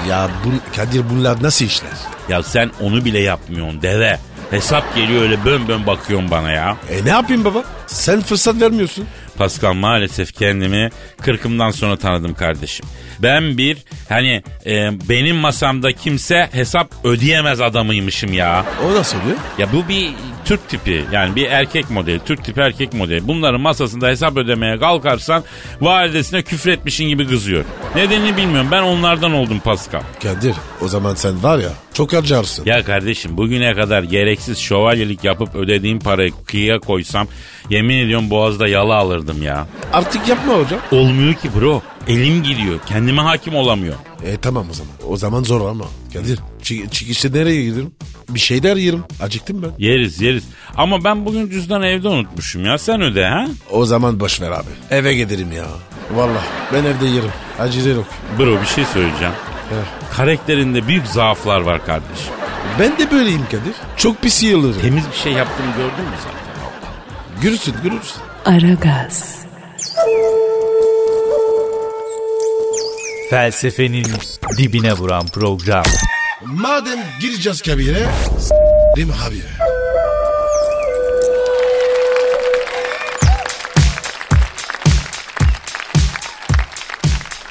Ya 0.10 0.30
bu, 0.46 0.76
Kadir 0.76 1.10
bunlar 1.10 1.44
nasıl 1.44 1.66
işler? 1.66 1.92
Ya 2.30 2.44
sen 2.44 2.72
onu 2.82 3.06
bile 3.06 3.20
yapmıyorsun 3.20 3.82
deve. 3.82 4.20
Hesap 4.52 4.96
geliyor 4.96 5.22
öyle 5.22 5.46
bön 5.46 5.68
bön 5.68 5.88
bakıyorsun 5.88 6.32
bana 6.32 6.52
ya. 6.52 6.78
E 6.90 7.06
ne 7.06 7.10
yapayım 7.10 7.46
baba? 7.46 7.64
Sen 7.88 8.22
fırsat 8.22 8.62
vermiyorsun. 8.62 9.06
Pascal 9.38 9.74
maalesef 9.74 10.34
kendimi 10.34 10.90
kırkımdan 11.22 11.72
sonra 11.72 11.98
tanıdım 11.98 12.34
kardeşim. 12.34 12.86
Ben 13.20 13.58
bir 13.58 13.78
hani 14.10 14.44
e, 14.66 14.90
benim 15.10 15.36
masamda 15.36 15.92
kimse 15.92 16.50
hesap 16.52 16.92
ödeyemez 17.04 17.62
adamıymışım 17.62 18.34
ya. 18.34 18.66
O 18.86 18.96
nasıl 18.96 19.22
oluyor? 19.22 19.38
Ya 19.58 19.74
bu 19.74 19.88
bir 19.90 20.10
Türk 20.46 20.70
tipi 20.70 21.06
yani 21.12 21.36
bir 21.36 21.46
erkek 21.46 21.90
modeli 21.90 22.20
Türk 22.26 22.44
tipi 22.46 22.62
erkek 22.62 22.94
modeli. 22.94 23.28
Bunların 23.28 23.62
masasında 23.62 24.08
hesap 24.08 24.38
ödemeye 24.38 24.80
kalkarsan 24.80 25.44
validesine 25.82 26.42
küfretmişin 26.42 27.08
gibi 27.08 27.28
kızıyor. 27.28 27.66
Nedenini 27.96 28.38
bilmiyorum 28.38 28.68
ben 28.72 28.82
onlardan 28.84 29.34
oldum 29.34 29.60
Pascal. 29.60 30.02
Kadir 30.24 30.56
o 30.82 30.88
zaman 30.88 31.16
sen 31.16 31.44
var 31.44 31.60
ya 31.60 31.70
çok 31.94 32.14
harcarsın. 32.14 32.66
Ya 32.66 32.84
kardeşim 32.86 33.38
bugüne 33.38 33.74
kadar 33.76 34.04
gereksiz 34.04 34.58
şövalyelik 34.58 35.24
yapıp 35.24 35.56
ödediğim 35.56 36.00
parayı 36.00 36.32
kıyıya 36.46 36.80
koysam 36.80 37.28
yemin 37.70 37.98
ediyorum 37.98 38.30
boğazda 38.30 38.68
yala 38.68 38.96
alırdım 38.96 39.44
ya. 39.44 39.68
Artık 39.94 40.28
yapma 40.28 40.54
hocam. 40.54 40.80
Olmuyor 40.92 41.34
ki 41.34 41.50
bro. 41.60 41.82
Elim 42.08 42.44
gidiyor. 42.44 42.80
Kendime 42.86 43.22
hakim 43.22 43.56
olamıyor. 43.56 43.96
E 44.26 44.38
tamam 44.38 44.66
o 44.72 44.74
zaman. 44.74 44.92
O 45.08 45.18
zaman 45.18 45.44
zor 45.44 45.70
ama. 45.70 45.86
Kadir 46.14 46.40
çı- 46.64 46.90
çıkışta 46.90 47.30
nereye 47.30 47.64
giderim? 47.64 47.92
Bir 48.36 48.40
şeyler 48.40 48.76
yerim. 48.78 49.04
Acıktım 49.22 49.64
ben. 49.64 49.70
Yeriz 49.86 50.22
yeriz. 50.22 50.44
Ama 50.78 51.04
ben 51.04 51.26
bugün 51.26 51.50
cüzdanı 51.50 51.86
evde 51.88 52.08
unutmuşum 52.08 52.66
ya. 52.66 52.78
Sen 52.78 53.02
öde 53.02 53.26
ha? 53.26 53.46
O 53.72 53.86
zaman 53.86 54.20
boş 54.20 54.42
ver 54.42 54.52
abi. 54.52 54.70
Eve 54.90 55.14
giderim 55.14 55.52
ya. 55.52 55.66
Vallahi 56.16 56.46
ben 56.74 56.84
evde 56.84 57.06
yerim. 57.06 57.32
Acele 57.60 57.90
yok. 57.90 58.06
Bro 58.40 58.62
bir 58.62 58.68
şey 58.68 58.86
söyleyeceğim. 58.86 59.34
Heh. 59.70 60.16
Karakterinde 60.18 60.88
büyük 60.88 61.08
zaaflar 61.08 61.62
var 61.62 61.86
kardeşim. 61.86 62.34
Ben 62.80 62.98
de 62.98 63.12
böyleyim 63.12 63.46
Kadir. 63.46 63.74
Çok 63.98 64.22
pis 64.22 64.44
yığılırım. 64.44 64.82
Temiz 64.82 65.04
bir 65.12 65.18
şey 65.18 65.32
yaptığını 65.34 65.72
gördün 65.72 66.06
mü 66.10 66.16
zaten? 66.24 67.42
Görürsün 67.42 67.76
görürsün. 67.84 68.22
Aragaz, 68.46 69.36
Felsefenin 73.30 74.06
dibine 74.58 74.94
vuran 74.94 75.28
program. 75.28 75.84
Madem 76.46 77.00
gireceğiz 77.20 77.62
kabire. 77.62 78.10
S**rim 78.40 79.10
habire. 79.10 79.42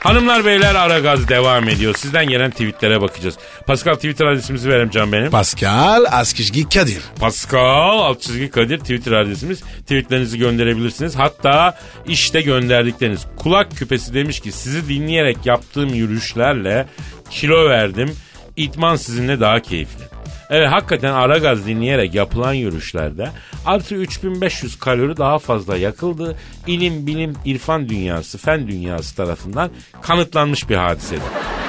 Hanımlar 0.01 0.45
beyler 0.45 0.75
ara 0.75 0.99
gaz 0.99 1.29
devam 1.29 1.69
ediyor. 1.69 1.95
Sizden 1.95 2.29
gelen 2.29 2.51
tweetlere 2.51 3.01
bakacağız. 3.01 3.35
Pascal 3.67 3.95
Twitter 3.95 4.27
adresimizi 4.27 4.69
verelim 4.69 4.91
can 4.91 5.13
benim. 5.13 5.31
Pascal 5.31 6.05
Askizgi 6.11 6.69
Kadir. 6.69 7.03
Pascal 7.21 7.99
alt 7.99 8.21
çizgi 8.21 8.51
Kadir 8.51 8.79
Twitter 8.79 9.13
adresimiz. 9.13 9.61
Tweetlerinizi 9.61 10.39
gönderebilirsiniz. 10.39 11.17
Hatta 11.17 11.79
işte 12.07 12.41
gönderdikleriniz. 12.41 13.27
Kulak 13.37 13.77
küpesi 13.77 14.15
demiş 14.15 14.41
ki 14.41 14.53
sizi 14.53 14.89
dinleyerek 14.89 15.47
yaptığım 15.47 15.95
yürüyüşlerle 15.95 16.87
kilo 17.31 17.69
verdim. 17.69 18.17
İdman 18.61 18.97
sizinle 18.97 19.41
daha 19.41 19.61
keyifli. 19.61 20.05
Evet 20.51 20.69
hakikaten 20.73 21.13
ara 21.13 21.39
gaz 21.39 21.67
dinleyerek 21.67 22.15
yapılan 22.15 22.53
yürüyüşlerde 22.53 23.29
artı 23.67 23.95
3500 23.95 24.79
kalori 24.79 25.17
daha 25.17 25.39
fazla 25.39 25.77
yakıldı. 25.77 26.37
İlim, 26.67 27.07
bilim, 27.07 27.35
irfan 27.45 27.89
dünyası, 27.89 28.39
fen 28.39 28.69
dünyası 28.69 29.17
tarafından 29.17 29.71
kanıtlanmış 30.03 30.69
bir 30.69 30.77
hadisedir. 30.77 31.23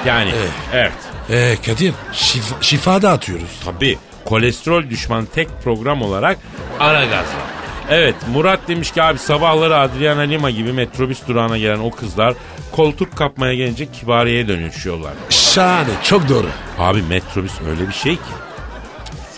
Yani 0.06 0.30
evet 0.72 0.92
E 1.30 1.56
Kadir 1.66 1.92
şif- 2.12 2.54
şifa 2.62 3.02
da 3.02 3.10
atıyoruz. 3.10 3.60
Tabii 3.64 3.98
kolesterol 4.24 4.90
düşman 4.90 5.24
tek 5.34 5.48
program 5.64 6.02
olarak 6.02 6.38
ara 6.80 7.04
gaz 7.04 7.12
var. 7.26 7.50
Evet 7.90 8.14
Murat 8.34 8.60
demiş 8.68 8.90
ki 8.90 9.02
abi 9.02 9.18
sabahları 9.18 9.76
Adriana 9.78 10.20
Lima 10.20 10.50
gibi 10.50 10.72
metrobüs 10.72 11.26
durağına 11.28 11.58
gelen 11.58 11.78
o 11.78 11.90
kızlar 11.90 12.34
koltuk 12.72 13.16
kapmaya 13.16 13.54
gelince 13.54 13.86
kibariyeye 13.92 14.48
dönüşüyorlar. 14.48 15.12
Şahane 15.30 15.88
çok 16.04 16.28
doğru. 16.28 16.46
Abi 16.82 17.02
metrobüs 17.02 17.52
öyle 17.70 17.88
bir 17.88 17.92
şey 17.92 18.16
ki 18.16 18.32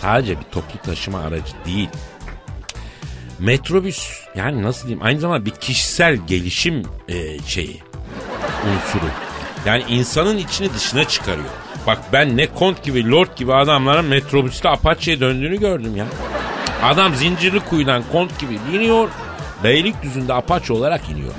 sadece 0.01 0.39
bir 0.39 0.43
toplu 0.43 0.79
taşıma 0.85 1.19
aracı 1.19 1.53
değil. 1.65 1.89
Metrobüs 3.39 4.09
yani 4.35 4.63
nasıl 4.63 4.87
diyeyim 4.87 5.05
aynı 5.05 5.19
zamanda 5.19 5.45
bir 5.45 5.51
kişisel 5.51 6.15
gelişim 6.27 6.83
e, 7.07 7.39
şeyi 7.39 7.81
unsuru. 8.65 9.09
Yani 9.65 9.83
insanın 9.89 10.37
içini 10.37 10.73
dışına 10.73 11.07
çıkarıyor. 11.07 11.49
Bak 11.87 11.99
ben 12.13 12.37
ne 12.37 12.47
kont 12.47 12.83
gibi 12.83 13.09
lord 13.09 13.37
gibi 13.37 13.53
adamların 13.53 14.05
metrobüste 14.05 14.69
apaçiye 14.69 15.19
döndüğünü 15.19 15.59
gördüm 15.59 15.95
ya. 15.95 16.05
Adam 16.83 17.15
zincirli 17.15 17.59
kuyudan 17.59 18.03
kont 18.11 18.39
gibi 18.39 18.59
iniyor. 18.73 19.09
Beylikdüzü'nde 19.63 20.33
apaçi 20.33 20.73
olarak 20.73 21.09
iniyor. 21.09 21.33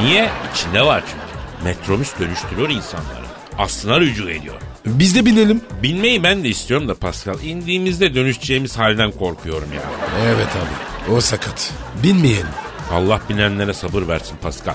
Niye? 0.00 0.28
İçinde 0.54 0.82
var 0.82 1.02
çünkü. 1.06 1.64
Metrobüs 1.64 2.20
dönüştürüyor 2.20 2.70
insanları. 2.70 3.26
Aslına 3.58 4.00
rücu 4.00 4.30
ediyor. 4.30 4.56
Biz 4.88 5.14
de 5.14 5.24
binelim. 5.26 5.60
Bilmeyi 5.82 6.22
ben 6.22 6.44
de 6.44 6.48
istiyorum 6.48 6.88
da 6.88 6.94
Pascal. 6.94 7.40
İndiğimizde 7.44 8.14
dönüşeceğimiz 8.14 8.78
halden 8.78 9.10
korkuyorum 9.10 9.68
ya. 9.74 9.82
Evet 10.26 10.46
abi 10.56 11.12
o 11.12 11.20
sakat. 11.20 11.72
Binmeyelim. 12.02 12.46
Allah 12.92 13.20
bilenlere 13.28 13.74
sabır 13.74 14.08
versin 14.08 14.36
Pascal. 14.42 14.74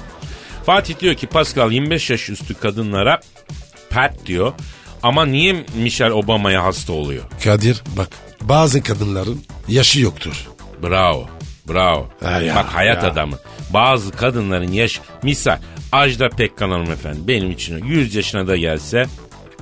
Fatih 0.65 0.99
diyor 0.99 1.15
ki 1.15 1.27
Pascal 1.27 1.71
25 1.71 2.09
yaş 2.09 2.29
üstü 2.29 2.53
kadınlara 2.53 3.19
pert 3.89 4.25
diyor. 4.25 4.53
Ama 5.03 5.25
niye 5.25 5.65
Michelle 5.75 6.13
Obama'ya 6.13 6.63
hasta 6.63 6.93
oluyor? 6.93 7.23
Kadir 7.43 7.81
bak 7.97 8.09
bazı 8.41 8.83
kadınların 8.83 9.43
yaşı 9.67 9.99
yoktur. 10.01 10.47
Bravo. 10.83 11.29
Bravo. 11.69 12.09
Ha 12.23 12.41
ya, 12.41 12.55
Bak 12.55 12.65
hayat 12.65 13.03
ya. 13.03 13.09
adamı. 13.11 13.35
Bazı 13.69 14.11
kadınların 14.11 14.71
yaş... 14.71 15.01
Misal 15.23 15.57
Ajda 15.91 16.29
Pekkan 16.29 16.69
hanımefendi 16.71 17.27
benim 17.27 17.51
için 17.51 17.85
100 17.85 18.15
yaşına 18.15 18.47
da 18.47 18.57
gelse... 18.57 19.05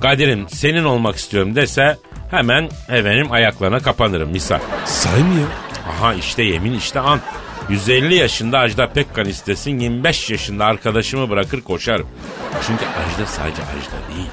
Kadir'im 0.02 0.48
senin 0.48 0.84
olmak 0.84 1.16
istiyorum 1.16 1.54
dese 1.56 1.98
hemen 2.30 2.68
efendim 2.88 3.32
ayaklarına 3.32 3.80
kapanırım 3.80 4.30
misal. 4.30 4.58
Say 4.84 5.22
mı 5.22 5.40
ya? 5.40 5.46
Aha 5.92 6.14
işte 6.14 6.42
yemin 6.42 6.72
işte 6.72 7.00
an. 7.00 7.20
150 7.68 8.14
yaşında 8.14 8.58
Ajda 8.58 8.92
Pekkan 8.92 9.26
istesin 9.26 9.78
25 9.78 10.30
yaşında 10.30 10.64
arkadaşımı 10.64 11.30
bırakır 11.30 11.60
koşarım. 11.60 12.08
Çünkü 12.66 12.84
Ajda 12.84 13.26
sadece 13.26 13.62
Ajda 13.62 14.16
değil. 14.16 14.30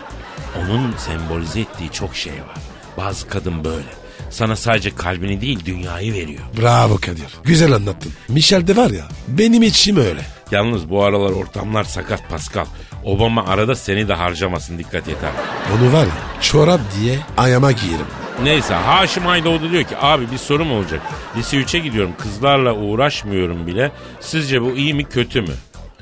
Onun 0.58 0.94
sembolize 0.98 1.60
ettiği 1.60 1.92
çok 1.92 2.16
şey 2.16 2.34
var. 2.34 2.58
Bazı 2.98 3.28
kadın 3.28 3.64
böyle. 3.64 3.90
Sana 4.30 4.56
sadece 4.56 4.96
kalbini 4.96 5.42
değil 5.42 5.66
dünyayı 5.66 6.14
veriyor. 6.14 6.44
Bravo 6.62 6.96
Kadir. 6.96 7.28
Güzel 7.44 7.72
anlattın. 7.72 8.12
Michel 8.28 8.68
de 8.68 8.76
var 8.76 8.90
ya 8.90 9.06
benim 9.28 9.64
içim 9.64 9.98
öyle. 9.98 10.22
Yalnız 10.52 10.90
bu 10.90 11.04
aralar 11.04 11.30
ortamlar 11.32 11.84
sakat 11.84 12.30
Pascal. 12.30 12.66
Obama 13.06 13.46
arada 13.48 13.76
seni 13.76 14.08
de 14.08 14.14
harcamasın 14.14 14.78
dikkat 14.78 15.08
et 15.08 15.18
ha. 15.24 15.32
Onu 15.78 15.94
var 15.94 16.04
ya 16.06 16.42
çorap 16.42 16.80
diye 17.00 17.20
ayağıma 17.38 17.72
giyerim. 17.72 18.06
Neyse 18.44 18.74
Haşim 18.74 19.28
Aydoğdu 19.28 19.72
diyor 19.72 19.84
ki 19.84 19.98
abi 20.02 20.32
bir 20.32 20.38
sorum 20.38 20.72
olacak. 20.72 21.02
Lise 21.38 21.58
3'e 21.58 21.80
gidiyorum 21.80 22.12
kızlarla 22.20 22.74
uğraşmıyorum 22.74 23.68
bile. 23.68 23.92
Sizce 24.20 24.62
bu 24.62 24.72
iyi 24.72 24.94
mi 24.94 25.04
kötü 25.04 25.42
mü? 25.42 25.54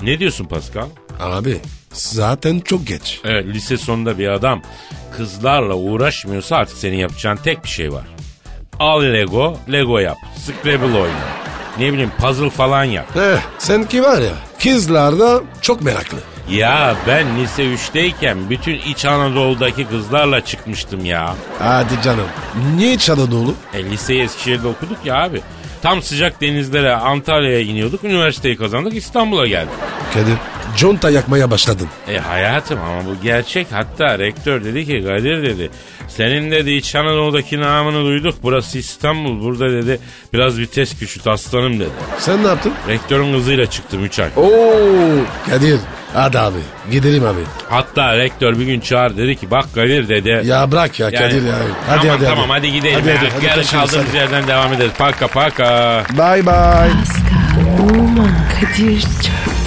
Ne 0.02 0.18
diyorsun 0.18 0.44
Pascal? 0.44 0.86
Abi 1.20 1.60
zaten 1.92 2.60
çok 2.60 2.86
geç. 2.86 3.20
Evet 3.24 3.46
lise 3.46 3.76
sonunda 3.76 4.18
bir 4.18 4.28
adam 4.28 4.62
kızlarla 5.16 5.74
uğraşmıyorsa 5.74 6.56
artık 6.56 6.76
senin 6.78 6.96
yapacağın 6.96 7.36
tek 7.36 7.64
bir 7.64 7.68
şey 7.68 7.92
var. 7.92 8.04
Al 8.78 9.02
Lego, 9.02 9.56
Lego 9.72 9.98
yap. 9.98 10.18
Scrabble 10.36 10.98
oyna. 10.98 11.47
Ne 11.78 11.92
bileyim 11.92 12.12
puzzle 12.20 12.50
falan 12.50 12.84
yap. 12.84 13.06
Heh, 13.14 13.38
sen 13.58 13.84
ki 13.84 14.02
var 14.02 14.18
ya 14.18 14.32
kızlar 14.62 15.18
da 15.18 15.40
çok 15.62 15.82
meraklı. 15.82 16.18
Ya 16.50 16.96
ben 17.06 17.26
lise 17.38 17.62
3'teyken 17.62 18.50
bütün 18.50 18.74
İç 18.74 19.04
Anadolu'daki 19.04 19.86
kızlarla 19.86 20.44
çıkmıştım 20.44 21.04
ya. 21.04 21.34
Hadi 21.58 22.02
canım. 22.04 22.26
Niye 22.76 22.92
İç 22.94 23.10
Anadolu? 23.10 23.54
E 23.74 23.84
liseyi 23.84 24.22
Eskişehir'de 24.22 24.66
okuduk 24.66 24.98
ya 25.04 25.22
abi. 25.22 25.40
Tam 25.82 26.02
sıcak 26.02 26.40
denizlere 26.40 26.92
Antalya'ya 26.94 27.60
iniyorduk. 27.60 28.04
Üniversiteyi 28.04 28.56
kazandık 28.56 28.94
İstanbul'a 28.96 29.46
geldik. 29.46 29.72
Kadir 30.14 30.34
conta 30.76 31.10
yakmaya 31.10 31.50
başladın. 31.50 31.88
E 32.08 32.18
hayatım 32.18 32.78
ama 32.80 33.04
bu 33.10 33.22
gerçek. 33.22 33.66
Hatta 33.72 34.18
rektör 34.18 34.64
dedi 34.64 34.86
ki 34.86 35.04
Kadir 35.06 35.42
dedi. 35.42 35.70
Senin 36.08 36.50
dedi 36.50 36.70
İç 36.70 36.94
Anadolu'daki 36.94 37.60
namını 37.60 38.04
duyduk. 38.04 38.34
Burası 38.42 38.78
İstanbul. 38.78 39.42
Burada 39.42 39.72
dedi 39.72 40.00
biraz 40.32 40.58
vites 40.58 40.98
küçült 40.98 41.26
aslanım 41.26 41.80
dedi. 41.80 41.90
Sen 42.18 42.42
ne 42.44 42.46
yaptın? 42.46 42.72
Rektörün 42.88 43.32
kızıyla 43.32 43.70
çıktım 43.70 44.04
3 44.04 44.18
ay. 44.18 44.28
Oo 44.36 44.50
Kadir. 45.50 45.80
Hadi 46.14 46.38
abi. 46.38 46.58
Gidelim 46.90 47.24
abi. 47.24 47.40
Hatta 47.70 48.16
rektör 48.18 48.58
bir 48.58 48.64
gün 48.66 48.80
çağır 48.80 49.16
dedi 49.16 49.36
ki 49.36 49.50
bak 49.50 49.64
Kadir 49.74 50.08
dedi. 50.08 50.42
Ya 50.44 50.72
bırak 50.72 51.00
ya 51.00 51.06
Yani- 51.06 51.16
Kadir 51.18 51.42
ya. 51.46 51.54
Hadi 51.88 52.00
tamam 52.02 52.16
hadi 52.18 52.24
tamam 52.24 52.50
hadi. 52.50 52.66
hadi 52.68 52.72
gidelim 52.72 52.94
Hadi, 53.00 53.08
ya. 53.08 53.14
hadi, 53.16 53.30
hadi, 53.36 53.46
Yarın 53.46 53.62
kaldığımız 53.62 54.08
hadi. 54.08 54.16
yerden 54.16 54.46
devam 54.48 54.72
ederiz. 54.72 54.92
Paka 54.98 55.26
paka. 55.26 56.02
Bye 56.12 56.46
bye. 56.46 56.46
Pascal, 56.46 57.98
Oman, 57.98 58.30
Kadir 58.60 59.00
çok 59.00 59.47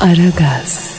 Aragaz. 0.00 0.93